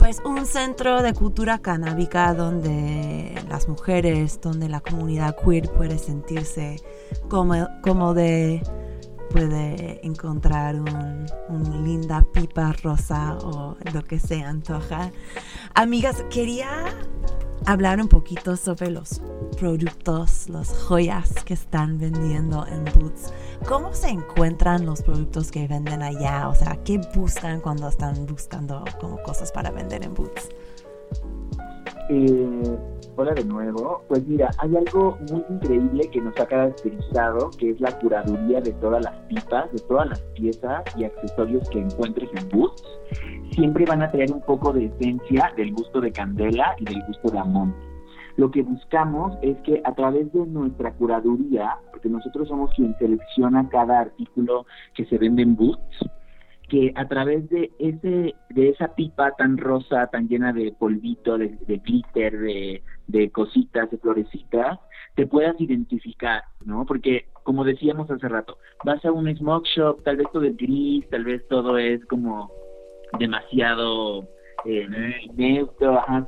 [0.05, 6.75] pues un centro de cultura canábica donde las mujeres, donde la comunidad queer puede sentirse
[7.27, 8.61] como, de
[9.29, 11.25] puede encontrar un,
[11.83, 15.11] linda pipa rosa o lo que se antoja.
[15.73, 16.69] Amigas, quería
[17.65, 19.21] hablar un poquito sobre los
[19.59, 23.33] productos, las joyas que están vendiendo en Boots.
[23.67, 26.47] ¿Cómo se encuentran los productos que venden allá?
[26.49, 30.49] O sea, ¿qué buscan cuando están buscando como cosas para vender en Boots?
[32.09, 32.77] Eh,
[33.17, 34.03] hola de nuevo.
[34.07, 38.71] Pues mira, hay algo muy increíble que nos ha caracterizado, que es la curaduría de
[38.73, 42.83] todas las pipas, de todas las piezas y accesorios que encuentres en Boots.
[43.51, 47.29] Siempre van a traer un poco de esencia del gusto de Candela y del gusto
[47.31, 47.73] de Amon.
[48.37, 53.69] Lo que buscamos es que a través de nuestra curaduría, porque nosotros somos quien selecciona
[53.69, 55.79] cada artículo que se vende en Boots,
[56.69, 61.57] que a través de ese de esa pipa tan rosa, tan llena de polvito, de,
[61.83, 64.79] glitter, de, de, cositas, de florecitas,
[65.15, 66.85] te puedas identificar, ¿no?
[66.85, 71.07] Porque, como decíamos hace rato, vas a un smoke shop, tal vez todo es gris,
[71.09, 72.51] tal vez todo es como
[73.19, 74.27] demasiado
[74.65, 74.87] eh,
[75.35, 76.25] neutro, ajá,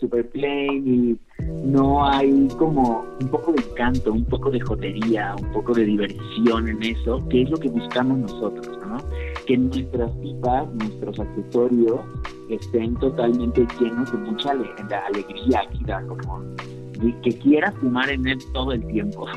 [0.00, 1.16] super plain y
[1.64, 6.68] no hay como un poco de encanto, un poco de jotería, un poco de diversión
[6.68, 8.98] en eso, que es lo que buscamos nosotros, ¿no?
[9.46, 12.00] Que nuestras pipas, nuestros accesorios
[12.50, 16.42] estén totalmente llenos de mucha alegría, da como
[17.22, 19.26] que quieras fumar en él todo el tiempo.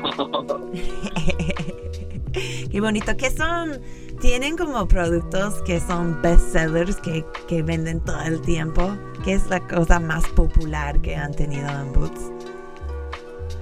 [2.70, 3.80] Qué bonito, que son
[4.20, 8.96] tienen como productos que son bestsellers que, que venden todo el tiempo.
[9.24, 12.30] ¿Qué es la cosa más popular que han tenido en Boots?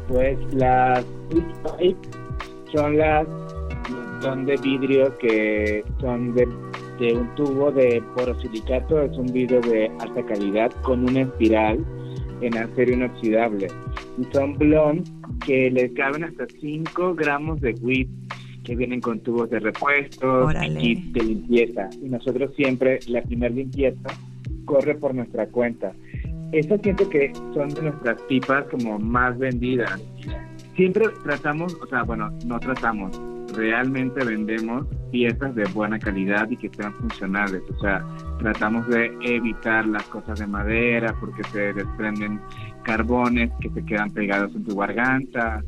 [0.08, 1.04] Pues las
[2.72, 3.26] son las
[4.20, 6.46] son de vidrio que son de,
[6.98, 11.84] de un tubo de porosilicato, es un vidrio de alta calidad con una espiral
[12.40, 13.68] en acero inoxidable.
[14.18, 15.10] Y son blondes
[15.46, 18.08] que le caben hasta 5 gramos de weed
[18.68, 21.88] que vienen con tubos de repuesto y kits de limpieza.
[22.02, 24.10] Y nosotros siempre, la primera limpieza
[24.66, 25.94] corre por nuestra cuenta.
[26.52, 29.98] Esas siento que son de nuestras pipas como más vendidas.
[30.76, 33.18] Siempre tratamos, o sea, bueno, no tratamos,
[33.54, 37.62] realmente vendemos piezas de buena calidad y que sean funcionales.
[37.74, 38.04] O sea,
[38.38, 42.38] tratamos de evitar las cosas de madera porque se desprenden
[42.82, 45.62] carbones que se quedan pegados en tu garganta,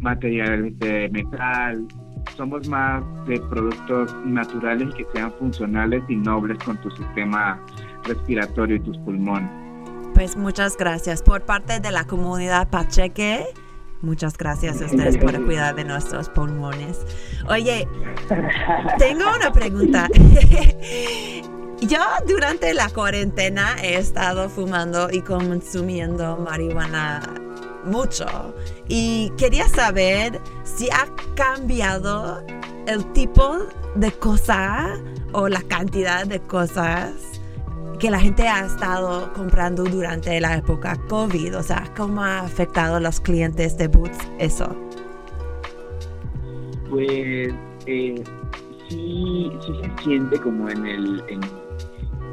[0.00, 1.86] materiales de metal,
[2.36, 7.60] somos más de productos naturales que sean funcionales y nobles con tu sistema
[8.04, 9.50] respiratorio y tus pulmones.
[10.14, 13.46] Pues muchas gracias por parte de la comunidad Pacheque.
[14.00, 17.04] Muchas gracias a ustedes por cuidar de nuestros pulmones.
[17.48, 17.88] Oye,
[18.98, 20.08] tengo una pregunta.
[21.80, 27.22] Yo durante la cuarentena he estado fumando y consumiendo marihuana
[27.88, 28.54] mucho.
[28.88, 32.42] Y quería saber si ha cambiado
[32.86, 33.58] el tipo
[33.94, 34.98] de cosa
[35.32, 37.12] o la cantidad de cosas
[37.98, 41.58] que la gente ha estado comprando durante la época COVID.
[41.58, 44.68] O sea, ¿cómo ha afectado a los clientes de Boots eso?
[46.88, 47.52] Pues
[47.86, 48.22] eh,
[48.88, 51.24] sí, sí se siente como en el...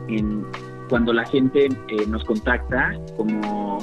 [0.07, 0.45] En,
[0.87, 3.79] cuando la gente eh, nos contacta, como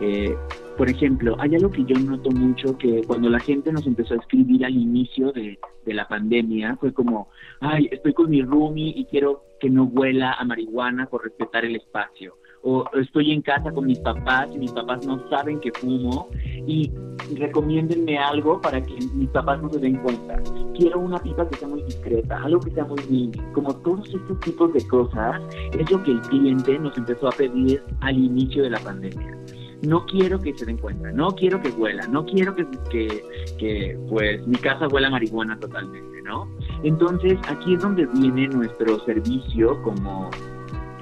[0.00, 0.34] eh,
[0.78, 4.18] por ejemplo, hay algo que yo noto mucho que cuando la gente nos empezó a
[4.18, 7.28] escribir al inicio de, la pandemia, fue como,
[7.60, 11.76] ay, estoy con mi roomie y quiero que no huela a marihuana por respetar el
[11.76, 12.36] espacio.
[12.62, 16.28] o estoy en casa con mis papás y mis papás no saben que fumo
[16.66, 16.92] y
[17.36, 20.40] recomiéndenme algo para que mis papás no se den cuenta.
[20.76, 23.38] Quiero una pipa que sea muy discreta, algo que sea muy mini.
[23.52, 25.40] Como todos estos tipos de cosas,
[25.72, 29.38] es lo que el cliente nos empezó a pedir al inicio de la pandemia
[29.82, 33.24] no quiero que se den cuenta, no quiero que huela, no quiero que, que,
[33.58, 36.48] que, pues mi casa huela marihuana totalmente, ¿no?
[36.82, 40.30] Entonces aquí es donde viene nuestro servicio como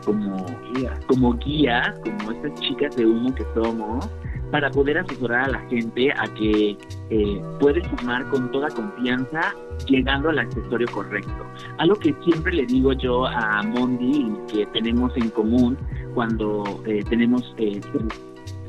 [0.07, 0.37] como
[0.73, 4.09] guía, como guía, como estas chicas de humo que somos,
[4.51, 6.79] para poder asesorar a la gente a que
[7.11, 9.53] eh, puede fumar con toda confianza
[9.89, 11.45] llegando al accesorio correcto.
[11.79, 15.77] Algo que siempre le digo yo a Mondi y que tenemos en común
[16.15, 17.81] cuando eh, tenemos eh,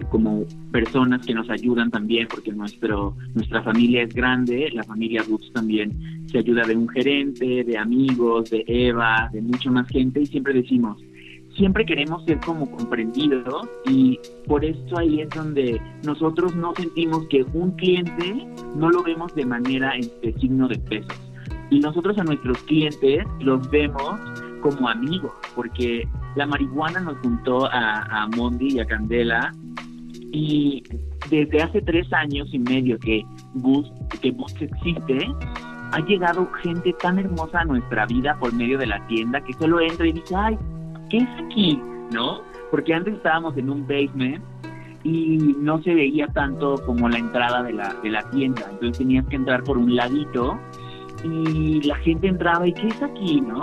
[0.09, 5.51] como personas que nos ayudan también, porque nuestro, nuestra familia es grande, la familia Boots
[5.53, 10.25] también se ayuda de un gerente, de amigos, de Eva, de mucha más gente, y
[10.25, 10.97] siempre decimos,
[11.55, 17.43] siempre queremos ser como comprendidos y por eso ahí es donde nosotros no sentimos que
[17.53, 21.19] un cliente no lo vemos de manera de signo de pesos.
[21.69, 24.19] Y nosotros a nuestros clientes los vemos
[24.61, 29.51] como amigos, porque la marihuana nos juntó a, a Mondi y a Candela
[30.31, 30.83] y
[31.29, 33.23] desde hace tres años y medio que
[33.53, 35.27] Bus, que Bus existe,
[35.91, 39.79] ha llegado gente tan hermosa a nuestra vida por medio de la tienda que solo
[39.79, 40.57] entra y dice, ay,
[41.09, 41.81] ¿qué es aquí?
[42.11, 42.41] ¿No?
[42.71, 44.43] Porque antes estábamos en un basement
[45.03, 48.63] y no se veía tanto como la entrada de la, de la tienda.
[48.69, 50.59] Entonces tenías que entrar por un ladito
[51.23, 53.41] y la gente entraba y ¿qué es aquí?
[53.41, 53.61] ¿No?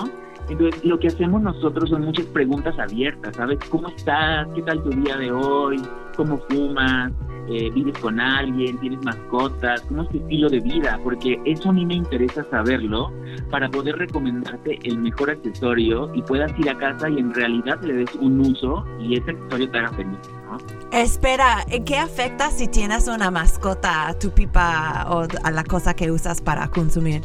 [0.48, 3.58] Entonces lo que hacemos nosotros son muchas preguntas abiertas, ¿sabes?
[3.70, 4.46] ¿Cómo estás?
[4.54, 5.80] ¿Qué tal tu día de hoy?
[6.16, 7.12] ¿Cómo fumas?
[7.46, 11.72] Eh, vives con alguien, tienes mascotas, cómo es tu estilo de vida, porque eso a
[11.74, 13.12] mí me interesa saberlo
[13.50, 17.94] para poder recomendarte el mejor accesorio y puedas ir a casa y en realidad le
[17.96, 20.18] des un uso y ese accesorio te haga feliz.
[20.46, 20.56] ¿no?
[20.90, 25.92] Espera, ¿en qué afecta si tienes una mascota a tu pipa o a la cosa
[25.92, 27.20] que usas para consumir?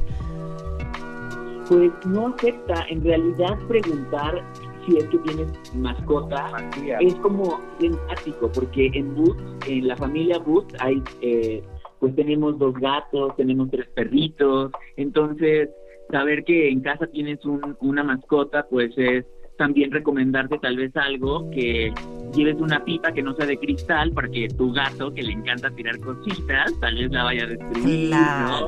[1.70, 4.44] Pues no afecta, en realidad preguntar
[4.86, 6.52] si es que tienes mascota,
[7.00, 11.62] es como empático, porque en Boots, en la familia Boots, hay, eh,
[12.00, 15.70] pues tenemos dos gatos, tenemos tres perritos, entonces
[16.12, 19.26] saber que en casa tienes un, una mascota, pues es
[19.60, 21.94] también recomendarte tal vez algo que
[22.34, 25.70] lleves una pipa que no sea de cristal para que tu gato, que le encanta
[25.72, 28.08] tirar cositas, tal vez la vaya a destruir.
[28.08, 28.68] Claro.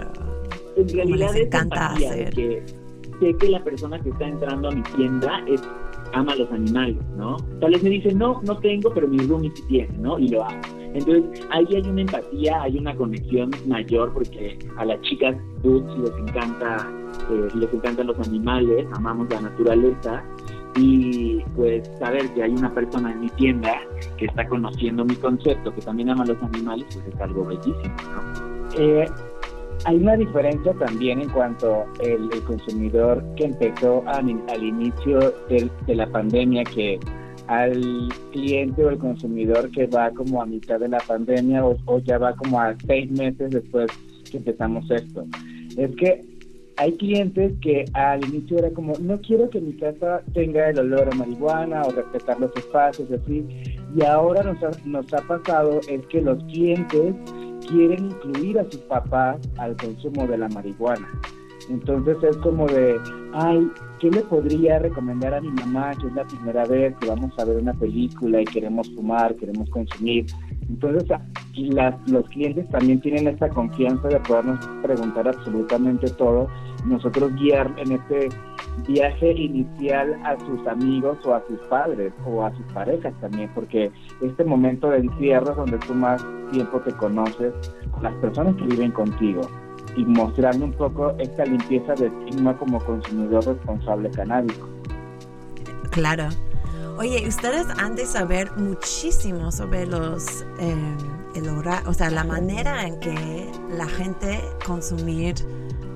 [0.76, 2.30] En realidad es encanta hacer.
[2.34, 2.81] que
[3.22, 5.46] sé que la persona que está entrando a mi tienda
[6.14, 7.38] ama a los animales, ¿no?
[7.62, 10.20] Tal vez me dice, no, no tengo, pero mi roomie sí tiene, ¿no?
[10.20, 10.60] Y lo hago.
[10.94, 16.28] Entonces, ahí hay una empatía, hay una conexión mayor porque a las chicas dudes les
[16.28, 16.92] encanta,
[17.30, 20.24] eh, les encantan los animales, amamos la naturaleza
[20.76, 23.74] y pues saber que hay una persona en mi tienda
[24.18, 28.52] que está conociendo mi concepto, que también ama los animales, pues es algo bellísimo, ¿no?
[28.78, 29.06] Eh,
[29.86, 35.20] hay una diferencia también en cuanto el, el consumidor que empezó a- al inicio
[35.50, 37.00] del- de la pandemia, que
[37.48, 42.00] al cliente o el consumidor que va como a mitad de la pandemia o, o
[42.00, 43.88] ya va como a seis meses después
[44.30, 45.26] que empezamos esto.
[45.78, 46.22] Es que
[46.78, 51.10] hay clientes que al inicio era como, no quiero que mi casa tenga el olor
[51.12, 53.46] a marihuana o respetar los espacios así.
[53.96, 57.14] Y ahora nos ha, nos ha pasado es que los clientes
[57.68, 61.08] quieren incluir a sus papás al consumo de la marihuana.
[61.70, 63.00] Entonces es como de,
[63.34, 67.38] ay, ¿qué le podría recomendar a mi mamá que es la primera vez que vamos
[67.38, 70.26] a ver una película y queremos fumar, queremos consumir?
[70.70, 71.22] Entonces a-
[71.54, 76.48] y las, los clientes también tienen esta confianza de podernos preguntar absolutamente todo,
[76.86, 78.30] nosotros guiar en este
[78.88, 83.92] viaje inicial a sus amigos o a sus padres o a sus parejas también, porque
[84.22, 87.54] este momento de encierro es donde tú más tiempo te conoces
[87.92, 89.42] con las personas que viven contigo
[89.96, 94.68] y mostrarle un poco esta limpieza de estigma como consumidor responsable canábico.
[95.92, 96.30] Claro.
[96.98, 100.76] Oye, ustedes han de saber muchísimo sobre los, eh,
[101.36, 105.36] el hora- o sea, la manera en que la gente consumir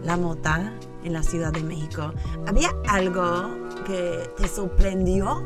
[0.03, 0.73] la mota
[1.03, 2.11] en la Ciudad de México.
[2.47, 3.23] ¿Había algo
[3.85, 5.43] que te sorprendió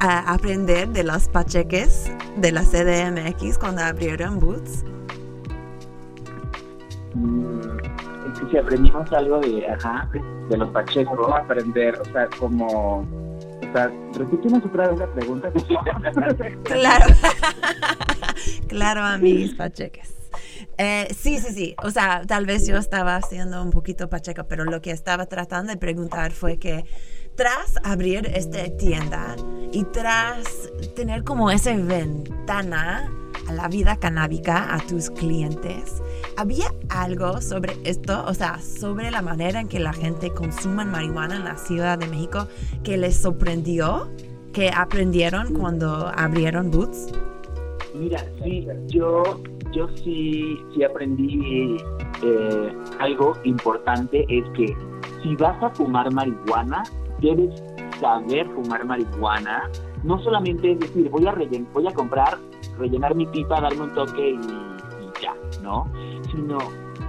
[0.00, 4.84] a aprender de los pacheques de la CDMX cuando abrieron Boots?
[7.18, 10.08] Mm, si aprendimos algo de, ajá,
[10.48, 11.98] de los pachecos, ¿Cómo aprender?
[12.00, 12.98] O sea, como...
[12.98, 15.50] O sea, repítenos otra vez la pregunta.
[16.64, 17.06] Claro.
[18.68, 20.14] claro, amigos pacheques.
[20.78, 21.74] Eh, sí, sí, sí.
[21.82, 25.72] O sea, tal vez yo estaba siendo un poquito pacheca, pero lo que estaba tratando
[25.72, 26.84] de preguntar fue que
[27.34, 29.36] tras abrir esta tienda
[29.72, 33.10] y tras tener como esa ventana
[33.48, 36.02] a la vida canábica a tus clientes,
[36.36, 41.36] ¿había algo sobre esto, o sea, sobre la manera en que la gente consume marihuana
[41.36, 42.46] en la Ciudad de México
[42.84, 44.08] que les sorprendió,
[44.52, 47.12] que aprendieron cuando abrieron Boots?
[47.94, 49.22] Mira, sí, yo,
[49.72, 51.78] yo sí, sí aprendí
[52.22, 54.76] eh, algo importante, es que
[55.22, 56.82] si vas a fumar marihuana,
[57.20, 57.62] debes
[58.00, 59.70] saber fumar marihuana.
[60.04, 61.34] No solamente es decir, voy a,
[61.72, 62.38] voy a comprar,
[62.78, 65.86] rellenar mi pipa, darme un toque y, ya, ¿no?
[66.30, 66.58] Sino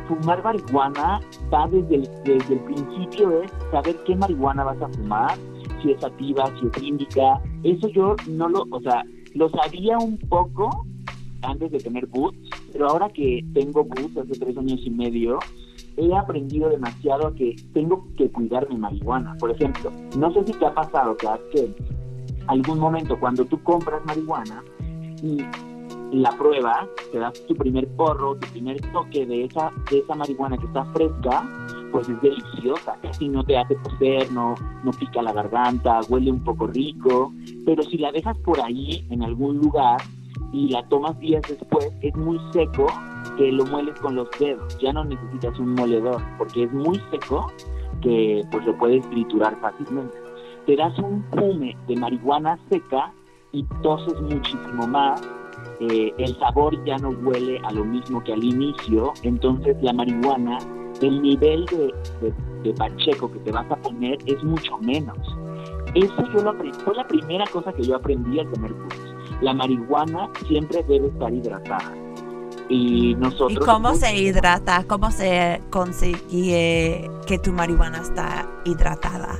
[0.08, 1.20] fumar marihuana
[1.54, 5.38] va desde el, desde el principio, es saber qué marihuana vas a fumar,
[5.82, 7.42] si es activa, si es índica.
[7.64, 9.04] Eso yo no lo, o sea,
[9.36, 10.86] lo sabía un poco
[11.42, 12.38] antes de tener Boots,
[12.72, 15.40] pero ahora que tengo Boots hace tres años y medio,
[15.98, 19.36] he aprendido demasiado a que tengo que cuidar mi marihuana.
[19.40, 21.16] Por ejemplo, no sé si te ha pasado,
[21.52, 21.74] que
[22.48, 24.89] algún momento cuando tú compras marihuana y
[26.12, 30.58] la pruebas, te das tu primer porro, tu primer toque de esa, de esa marihuana
[30.58, 31.48] que está fresca,
[31.92, 36.44] pues es deliciosa, casi no te hace toser, no, no pica la garganta, huele un
[36.44, 37.32] poco rico,
[37.66, 40.02] pero si la dejas por ahí en algún lugar
[40.52, 42.88] y la tomas días después, es muy seco
[43.38, 47.52] que lo mueles con los dedos, ya no necesitas un moledor, porque es muy seco
[48.02, 50.16] que pues lo puedes triturar fácilmente.
[50.66, 53.12] Te das un fume de marihuana seca
[53.52, 55.22] y toses muchísimo más,
[55.80, 60.58] eh, el sabor ya no huele a lo mismo que al inicio, entonces la marihuana,
[61.02, 61.94] el nivel de,
[62.64, 65.18] de, pacheco que te vas a poner es mucho menos.
[65.96, 69.16] Eso yo lo fue la primera cosa que yo aprendí al tener cursos.
[69.42, 71.94] La marihuana siempre debe estar hidratada
[72.70, 73.52] y nosotros...
[73.52, 74.86] ¿Y cómo se hidrata?
[74.88, 79.38] ¿Cómo se consigue que tu marihuana está hidratada?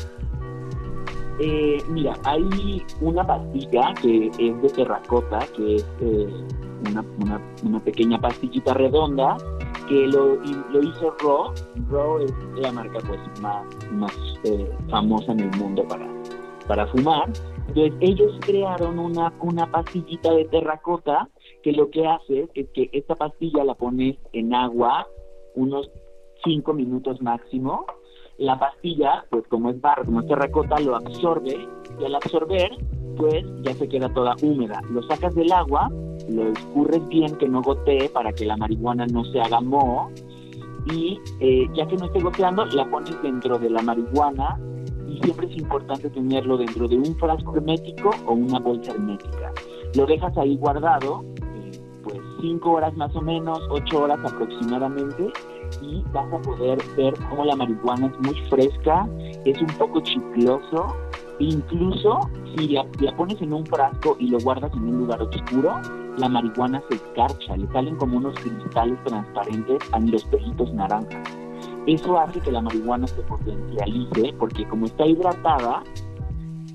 [1.40, 6.28] Eh, mira, hay una pastilla que es de terracota, que es eh,
[6.90, 9.38] una, pequeña pastillita redonda,
[9.88, 10.44] que lo,
[10.82, 11.54] hizo Raw.
[11.90, 14.14] Raw es la marca pues más, más
[14.44, 16.08] eh, famosa en el mundo para,
[16.68, 17.30] para fumar.
[17.70, 21.30] Entonces ellos crearon una, una pastillita de terracota
[21.64, 25.08] que lo que hace es que esta pastilla la pones en agua
[25.56, 25.90] unos
[26.44, 27.86] 5 minutos máximo.
[28.40, 31.68] La pastilla, pues como es barro, como es terracota, lo absorbe
[32.00, 32.72] y al absorber,
[33.18, 34.82] pues ya se queda toda húmeda.
[34.92, 35.92] Lo sacas del agua,
[36.30, 40.10] lo escurres bien que no gotee para que la marihuana no se haga moho
[40.86, 44.58] y eh, ya que no esté goteando, la pones dentro de la marihuana
[45.10, 49.52] y siempre es importante tenerlo dentro de un frasco hermético o una bolsa hermética.
[49.96, 51.26] Lo dejas ahí guardado
[52.42, 55.32] 5 horas más o menos, 8 horas aproximadamente,
[55.82, 59.08] y vas a poder ver cómo la marihuana es muy fresca,
[59.46, 60.96] es un poco chicloso,
[61.40, 62.86] incluso si la,
[63.16, 65.80] pones en un frasco y lo guardas en un lugar oscuro,
[66.18, 71.24] la marihuana se escarcha, le salen como unos cristales transparentes a los pelitos naranjas.
[71.88, 75.84] Eso hace que la marihuana se potencialice porque como está hidratada,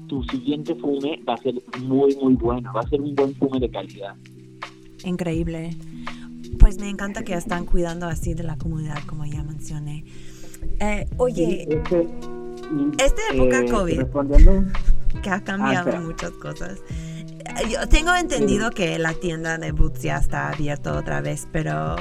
[0.08, 3.58] tu siguiente fume va a ser muy muy bueno, va a ser un buen fume
[3.60, 4.14] de calidad
[5.04, 5.76] increíble.
[6.58, 10.04] Pues me encanta que están cuidando así de la comunidad, como ya mencioné.
[10.80, 12.08] Eh, oye, este,
[12.98, 14.02] esta época eh, COVID,
[15.22, 16.78] que ha cambiado ah, muchas cosas.
[16.90, 21.96] Eh, yo tengo entendido que la tienda de Boots ya está abierta otra vez, pero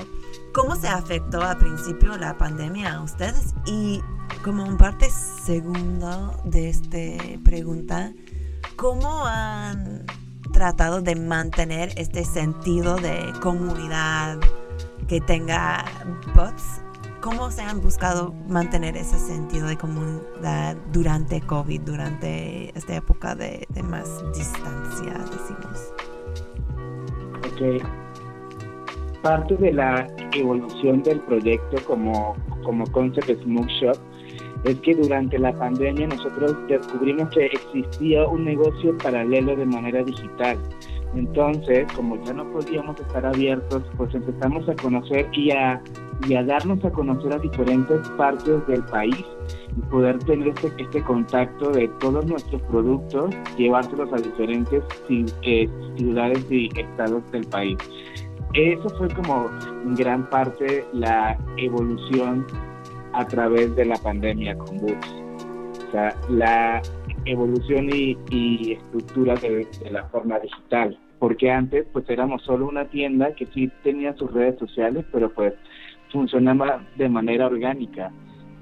[0.53, 3.53] ¿cómo se afectó al principio la pandemia a ustedes?
[3.65, 4.01] Y
[4.43, 5.07] como un parte
[5.45, 6.97] segundo de esta
[7.43, 8.13] pregunta,
[8.75, 10.05] ¿cómo han
[10.53, 14.39] tratado de mantener este sentido de comunidad
[15.09, 15.83] que tenga
[16.33, 16.81] bots?
[17.19, 23.67] ¿Cómo se han buscado mantener ese sentido de comunidad durante COVID, durante esta época de,
[23.83, 25.93] más distancia, decimos?
[27.39, 27.83] Ok.
[29.21, 33.97] Parte de la evolución del proyecto como, como Concept Smoke Shop
[34.63, 40.57] es que durante la pandemia nosotros descubrimos que existía un negocio paralelo de manera digital.
[41.15, 45.81] Entonces, como ya no podíamos estar abiertos, pues empezamos a conocer y a,
[46.27, 49.23] y a darnos a conocer a diferentes partes del país
[49.77, 56.45] y poder tener este, este contacto de todos nuestros productos, llevárselos a diferentes eh, ciudades
[56.49, 57.77] y estados del país.
[58.53, 59.49] Eso fue como
[59.83, 62.45] en gran parte la evolución
[63.13, 65.15] a través de la pandemia con Boots.
[65.87, 66.81] O sea, la
[67.25, 70.97] evolución y, estructura de, la forma digital.
[71.19, 75.53] Porque antes pues éramos solo una tienda que sí tenía sus redes sociales, pero pues
[76.11, 78.11] funcionaba de manera orgánica.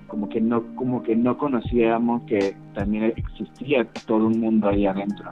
[0.07, 5.31] como que no, como que no conocíamos que también existía todo un mundo ahí adentro.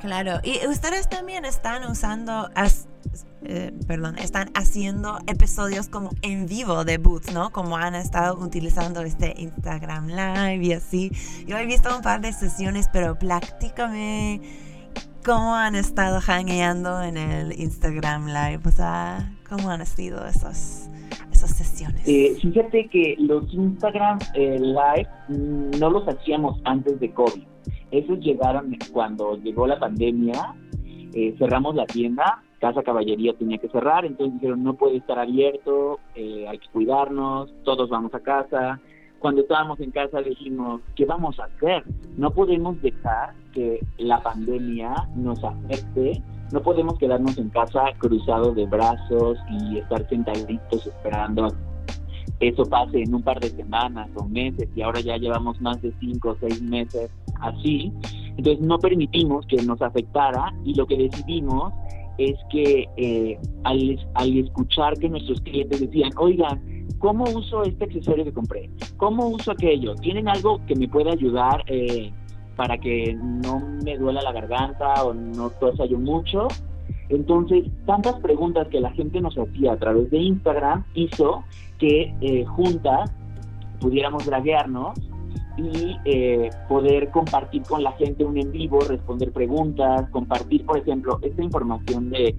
[0.00, 2.48] Claro, y ustedes también están usando,
[3.44, 7.50] eh, perdón, están haciendo episodios como en vivo de Boots, ¿no?
[7.50, 11.10] Como han estado utilizando este Instagram Live y así.
[11.46, 14.70] Yo he visto un par de sesiones, pero prácticamente
[15.24, 20.88] cómo han estado hangueando en el Instagram Live, o sea, cómo han sido esos,
[21.32, 22.02] esas sesiones.
[22.06, 27.42] Eh, fíjate que los Instagram eh, Live mm, no los hacíamos antes de COVID.
[27.90, 30.54] Esos llegaron cuando llegó la pandemia,
[31.12, 35.98] eh, cerramos la tienda, Casa Caballería tenía que cerrar, entonces dijeron no puede estar abierto,
[36.14, 38.80] hay que cuidarnos, todos vamos a casa
[39.20, 41.84] cuando estábamos en casa dijimos, ¿qué vamos a hacer?
[42.16, 48.64] No podemos dejar que la pandemia nos afecte, no podemos quedarnos en casa cruzados de
[48.66, 51.48] brazos y estar sentaditos esperando
[52.40, 55.92] eso pase en un par de semanas o meses y ahora ya llevamos más de
[56.00, 57.92] cinco o seis meses así.
[58.38, 61.74] Entonces no permitimos que nos afectara y lo que decidimos
[62.24, 68.32] es que eh, al, escuchar que nuestros clientes decían, oigan, ¿Cómo uso este accesorio que
[68.32, 68.68] compré?
[68.98, 69.94] ¿Cómo uso aquello?
[69.94, 72.12] ¿Tienen algo que me pueda ayudar eh,
[72.56, 76.48] para que no me duela la garganta o no tosa yo mucho?
[77.08, 81.42] Entonces, tantas preguntas que la gente nos hacía a través de Instagram hizo
[81.78, 83.10] que eh, juntas
[83.80, 84.98] pudiéramos draguearnos
[85.56, 91.18] y eh, poder compartir con la gente un en vivo, responder preguntas, compartir, por ejemplo,
[91.22, 92.34] esta información de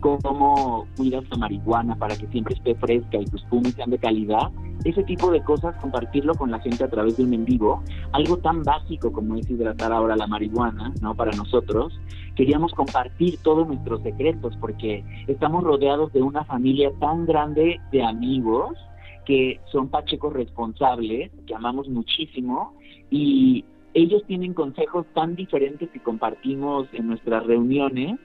[0.00, 4.50] cómo cuidas la marihuana para que siempre esté fresca y tus pumis sean de calidad,
[4.84, 8.36] ese tipo de cosas, compartirlo con la gente a través de un en vivo, algo
[8.36, 11.14] tan básico como es hidratar ahora la marihuana, ¿no?
[11.14, 11.98] Para nosotros,
[12.36, 18.76] queríamos compartir todos nuestros secretos porque estamos rodeados de una familia tan grande de amigos
[19.24, 22.74] que son pachecos responsables, que amamos muchísimo
[23.10, 23.64] y
[23.94, 28.18] ellos tienen consejos tan diferentes que compartimos en nuestras reuniones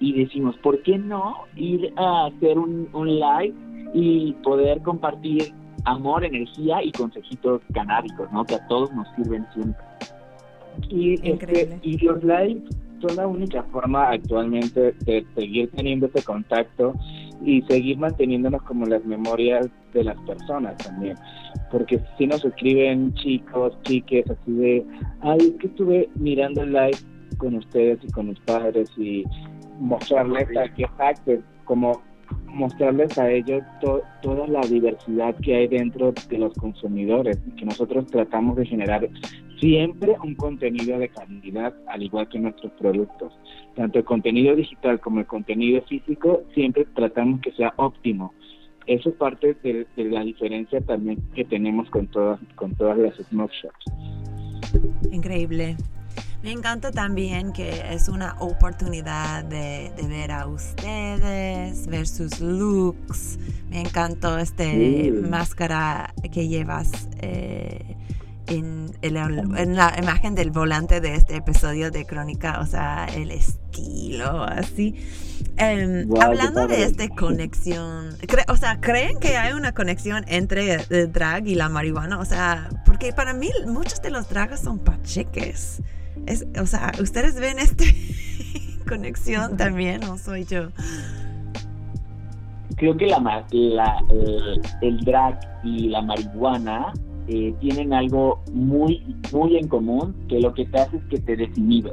[0.00, 3.54] y decimos, ¿por qué no ir a hacer un, live
[3.92, 5.52] y poder compartir
[5.84, 8.44] amor, energía y consejitos canábicos, ¿no?
[8.44, 9.82] Que a todos nos sirven siempre.
[10.88, 12.62] Y, este, y los lives
[13.00, 16.94] son la única forma actualmente de seguir teniendo ese contacto
[17.44, 21.16] y seguir manteniéndonos como las memorias de las personas también.
[21.70, 24.86] Porque si nos escriben chicos, chiques, así de,
[25.20, 26.98] ay, es que estuve mirando el live
[27.38, 29.24] con ustedes y con mis padres y
[29.78, 32.02] mostrarles a que como
[32.46, 33.62] mostrarles a ellos
[34.22, 39.08] toda la diversidad que hay dentro de los consumidores y que nosotros tratamos de generar
[39.60, 43.32] siempre un contenido de calidad al igual que nuestros productos.
[43.76, 48.32] Tanto el contenido digital como el contenido físico siempre tratamos que sea óptimo.
[48.86, 53.52] Eso es parte de, la diferencia también que tenemos con todas con todas las smoke
[53.52, 55.12] shops.
[55.12, 55.76] Increíble.
[56.42, 63.38] Me encanta también que es una oportunidad de, ver a ustedes, ver sus looks.
[63.68, 67.96] Me encantó este máscara que llevas eh,
[68.50, 74.96] en, la imagen del volante de este episodio de Crónica, o sea, el estilo, así.
[75.56, 78.16] Em, hablando de esta conexión,
[78.48, 82.18] o sea, ¿creen que hay una conexión entre el drag y la marihuana?
[82.18, 85.82] O sea, porque para mí muchos de los dragas son pacheques.
[86.26, 87.84] Es, o sea, ¿ustedes ven esta
[88.88, 90.68] conexión también o soy yo?
[92.76, 93.98] Creo que la, la
[94.80, 96.92] el drag y la marihuana
[97.32, 101.36] eh, tienen algo muy, muy en común, que lo que te hace es que te
[101.36, 101.92] desinhibe,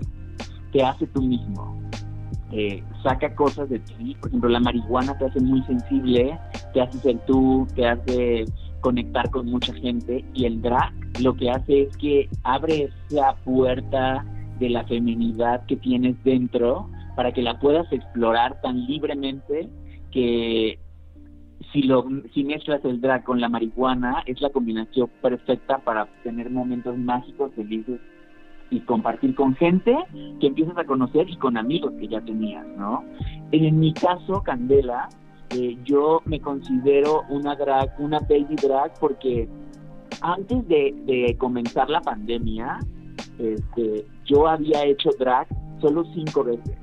[0.71, 1.79] te hace tú mismo.
[2.51, 6.39] Eh, saca cosas de ti, por ejemplo la marihuana te hace muy sensible,
[6.73, 8.45] te hace ser tú, te hace
[8.81, 14.25] conectar con mucha gente y el drag lo que hace es que abre esa puerta
[14.59, 19.69] de la feminidad que tienes dentro para que la puedas explorar tan libremente
[20.11, 20.79] que
[21.71, 26.49] si lo si mezclas el drag con la marihuana es la combinación perfecta para tener
[26.49, 27.99] momentos mágicos felices
[28.69, 29.95] y compartir con gente
[30.39, 33.03] que empiezas a conocer y con amigos que ya tenías no
[33.51, 35.09] en mi caso Candela
[35.51, 39.47] eh, yo me considero una drag, una baby drag, porque
[40.21, 42.79] antes de, comenzar la pandemia,
[43.39, 45.47] este, yo había hecho drag
[45.79, 46.77] solo cinco veces.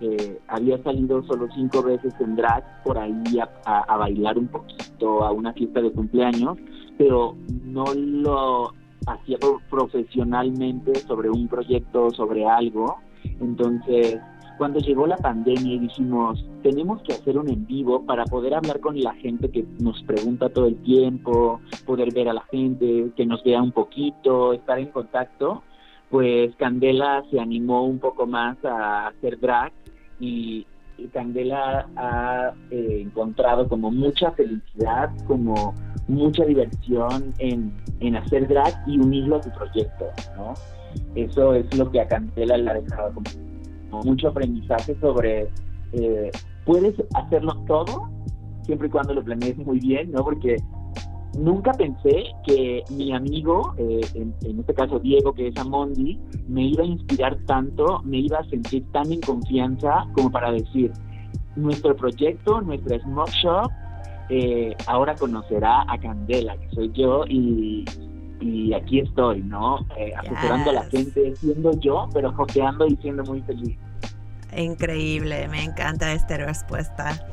[0.00, 3.22] Eh, había salido solo cinco veces en drag por ahí
[3.64, 6.58] a, bailar un poquito a una fiesta de cumpleaños,
[6.98, 8.72] pero no lo
[9.06, 9.38] hacía
[9.70, 12.96] profesionalmente sobre un proyecto, sobre algo.
[13.40, 14.18] Entonces,
[14.58, 18.80] cuando llegó la pandemia y dijimos, tenemos que hacer un en vivo para poder hablar
[18.80, 23.26] con la gente que nos pregunta todo el tiempo, poder ver a la gente, que
[23.26, 25.62] nos vea un poquito, estar en contacto,
[26.10, 29.72] pues Candela se animó un poco más a hacer drag
[30.24, 30.66] y,
[31.12, 35.74] Candela ha eh, encontrado como mucha felicidad, como
[36.08, 40.06] mucha diversión en, en hacer drag y unirlo a su proyecto,
[40.36, 40.54] ¿no?
[41.14, 45.48] Eso es lo que a Candela le ha dejado como mucho aprendizaje sobre
[45.92, 46.30] eh,
[46.64, 48.08] puedes hacerlo todo
[48.62, 50.24] siempre y cuando lo planees muy bien, ¿no?
[50.24, 50.56] Porque
[51.38, 56.18] nunca pensé que mi amigo, eh, en, este caso Diego, que es Amondi,
[56.48, 60.92] me iba a inspirar tanto, me iba a sentir tan en confianza como para decir,
[61.56, 63.70] nuestro proyecto, nuestra Smoke Shop,
[64.30, 67.84] eh, ahora conocerá a Candela, que soy yo, y
[68.44, 69.78] y aquí estoy, ¿no?
[69.96, 73.76] Eh, asesorando a la gente, siendo yo, pero joteando y siendo muy feliz.
[74.56, 77.26] Increíble, me encanta esta respuesta.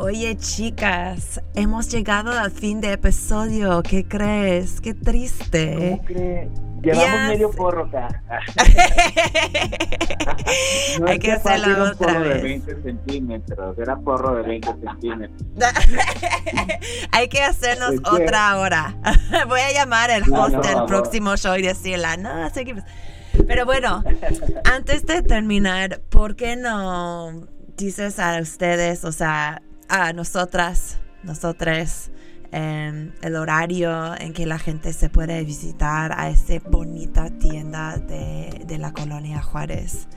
[0.00, 3.82] Oye, chicas, hemos llegado al fin de episodio.
[3.82, 4.80] ¿Qué crees?
[4.80, 5.74] Qué triste.
[5.74, 6.48] ¿Cómo crees?
[6.80, 8.22] Llevamos medio porro acá.
[11.04, 12.34] Hay que hacerlo otra vez.
[12.34, 15.42] de 20 centímetros, era porro de 20 centímetros.
[17.10, 18.94] Hay que hacernos otra hora.
[19.48, 22.84] Voy a llamar al host del próximo show y decirle, no, seguimos.
[23.48, 24.04] Pero bueno,
[24.64, 32.10] antes de terminar, ¿por qué no dices a ustedes, o sea, a nosotras, nosotras,
[32.52, 38.92] el horario en que la gente se puede visitar a esa bonita tienda de, la
[38.92, 40.08] colonia Juárez?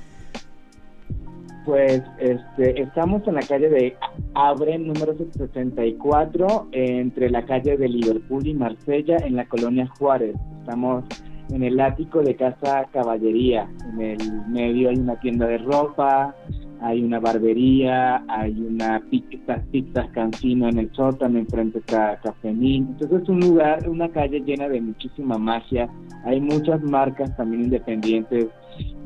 [1.66, 3.98] Pues este, estamos en la calle de
[4.34, 10.36] Abre, número 64, entre la calle de Liverpool y Marsella, en la colonia Juárez.
[10.62, 11.04] Estamos
[11.52, 13.70] en el ático de Casa Caballería.
[13.94, 16.36] En el medio hay una tienda de ropa,
[16.82, 22.88] hay una barbería, hay una pizza, pizzas cancino en el sótano, enfrente está Cafenín.
[22.92, 25.90] Entonces es un lugar, una calle llena de muchísima magia.
[26.26, 28.48] Hay muchas marcas también independientes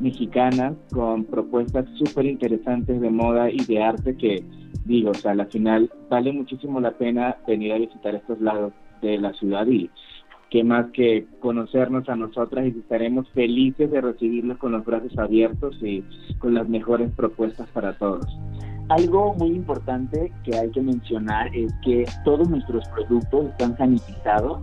[0.00, 4.42] mexicanas con propuestas súper interesantes de moda y de arte que
[4.86, 8.72] digo, o sea, al final vale muchísimo la pena venir a visitar estos lados
[9.02, 9.90] de la ciudad y
[10.50, 15.76] que más que conocernos a nosotras y estaremos felices de recibirlos con los brazos abiertos
[15.82, 16.04] y
[16.38, 18.26] con las mejores propuestas para todos.
[18.88, 24.60] Algo muy importante que hay que mencionar es que todos nuestros productos están sanitizados.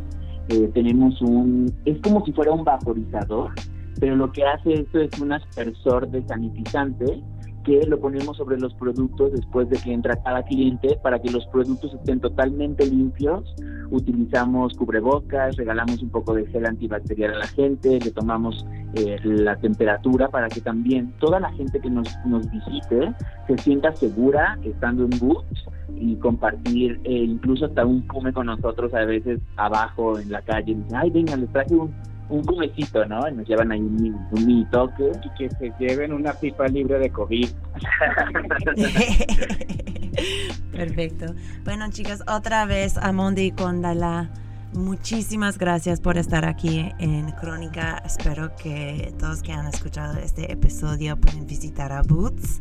[0.48, 3.52] Eh, tenemos un, es como si fuera un vaporizador,
[4.00, 7.22] pero lo que hace esto es un aspersor de sanitizante
[7.64, 11.46] que lo ponemos sobre los productos después de que entra cada cliente para que los
[11.48, 13.56] productos estén totalmente limpios.
[13.92, 19.56] Utilizamos cubrebocas, regalamos un poco de gel antibacterial a la gente, le tomamos eh, la
[19.58, 23.14] temperatura para que también toda la gente que nos, nos visite
[23.48, 28.94] se sienta segura estando en Boots y compartir eh, incluso hasta un pume con nosotros
[28.94, 30.76] a veces abajo en la calle.
[30.76, 31.94] Dicen, ay, venga, les traje un,
[32.30, 33.28] un cubecito, ¿no?
[33.28, 35.12] Y nos llevan ahí un, un mini toque.
[35.24, 37.48] Y que se lleven una pipa libre de COVID.
[40.72, 41.34] Perfecto.
[41.64, 44.30] Bueno, chicas, otra vez a Mondi Condala.
[44.74, 48.02] Muchísimas gracias por estar aquí en Crónica.
[48.06, 52.60] Espero que todos que han escuchado este episodio pueden visitar a Boots.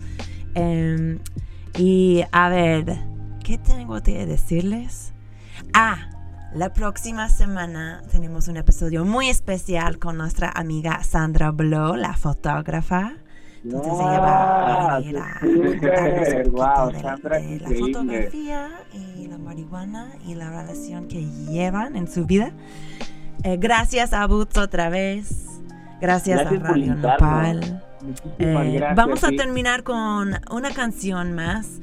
[0.54, 1.20] Em,
[1.78, 2.98] y a ver,
[3.42, 5.14] ¿qué tengo que decirles?
[5.72, 6.10] Ah,
[6.54, 13.14] la próxima semana tenemos un episodio muy especial con nuestra amiga Sandra Blow, la fotógrafa.
[13.64, 20.50] Entonces ella va a venir a contarnos de, la fotografía y la marihuana y la
[20.50, 22.50] relación que llevan en su vida.
[23.44, 25.46] Eh, gracias a Boots otra vez.
[26.00, 27.82] Gracias, a Radio Nopal.
[28.38, 31.80] Eh, vamos a terminar con una canción más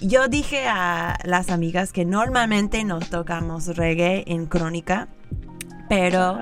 [0.00, 5.08] yo dije a las amigas que normalmente no tocamos reggae en crónica,
[5.88, 6.38] pero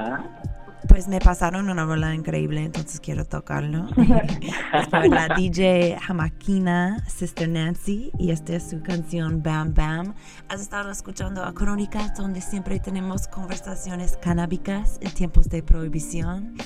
[0.90, 3.86] pues me pasaron una bola increíble, entonces quiero tocarlo.
[5.08, 10.14] la DJ Jamaquina, Sister Nancy, y esta es su canción Bam Bam.
[10.48, 16.56] Has estado escuchando a Crónica, donde siempre tenemos conversaciones canábicas en tiempos de prohibición.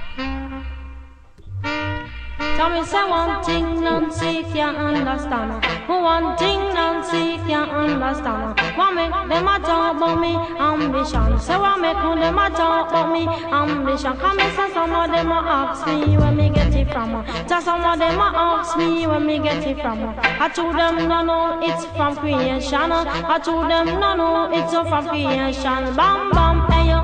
[2.40, 5.62] Tell me say one thing, Nancy can't understand.
[5.86, 8.58] One thing, Nancy can't understand.
[8.78, 11.38] What make them a talk about me ambition?
[11.38, 14.16] Say what make them a talk about me ambition?
[14.16, 17.26] Come and say some of them ask me where me get it from.
[17.46, 20.14] Just some of them ask me where me get it from.
[20.18, 22.90] I told them no no, it's from creation.
[22.90, 25.94] I told them no no, it's from creation.
[25.94, 27.02] Bam bam, hey yo,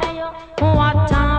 [0.74, 1.35] what time?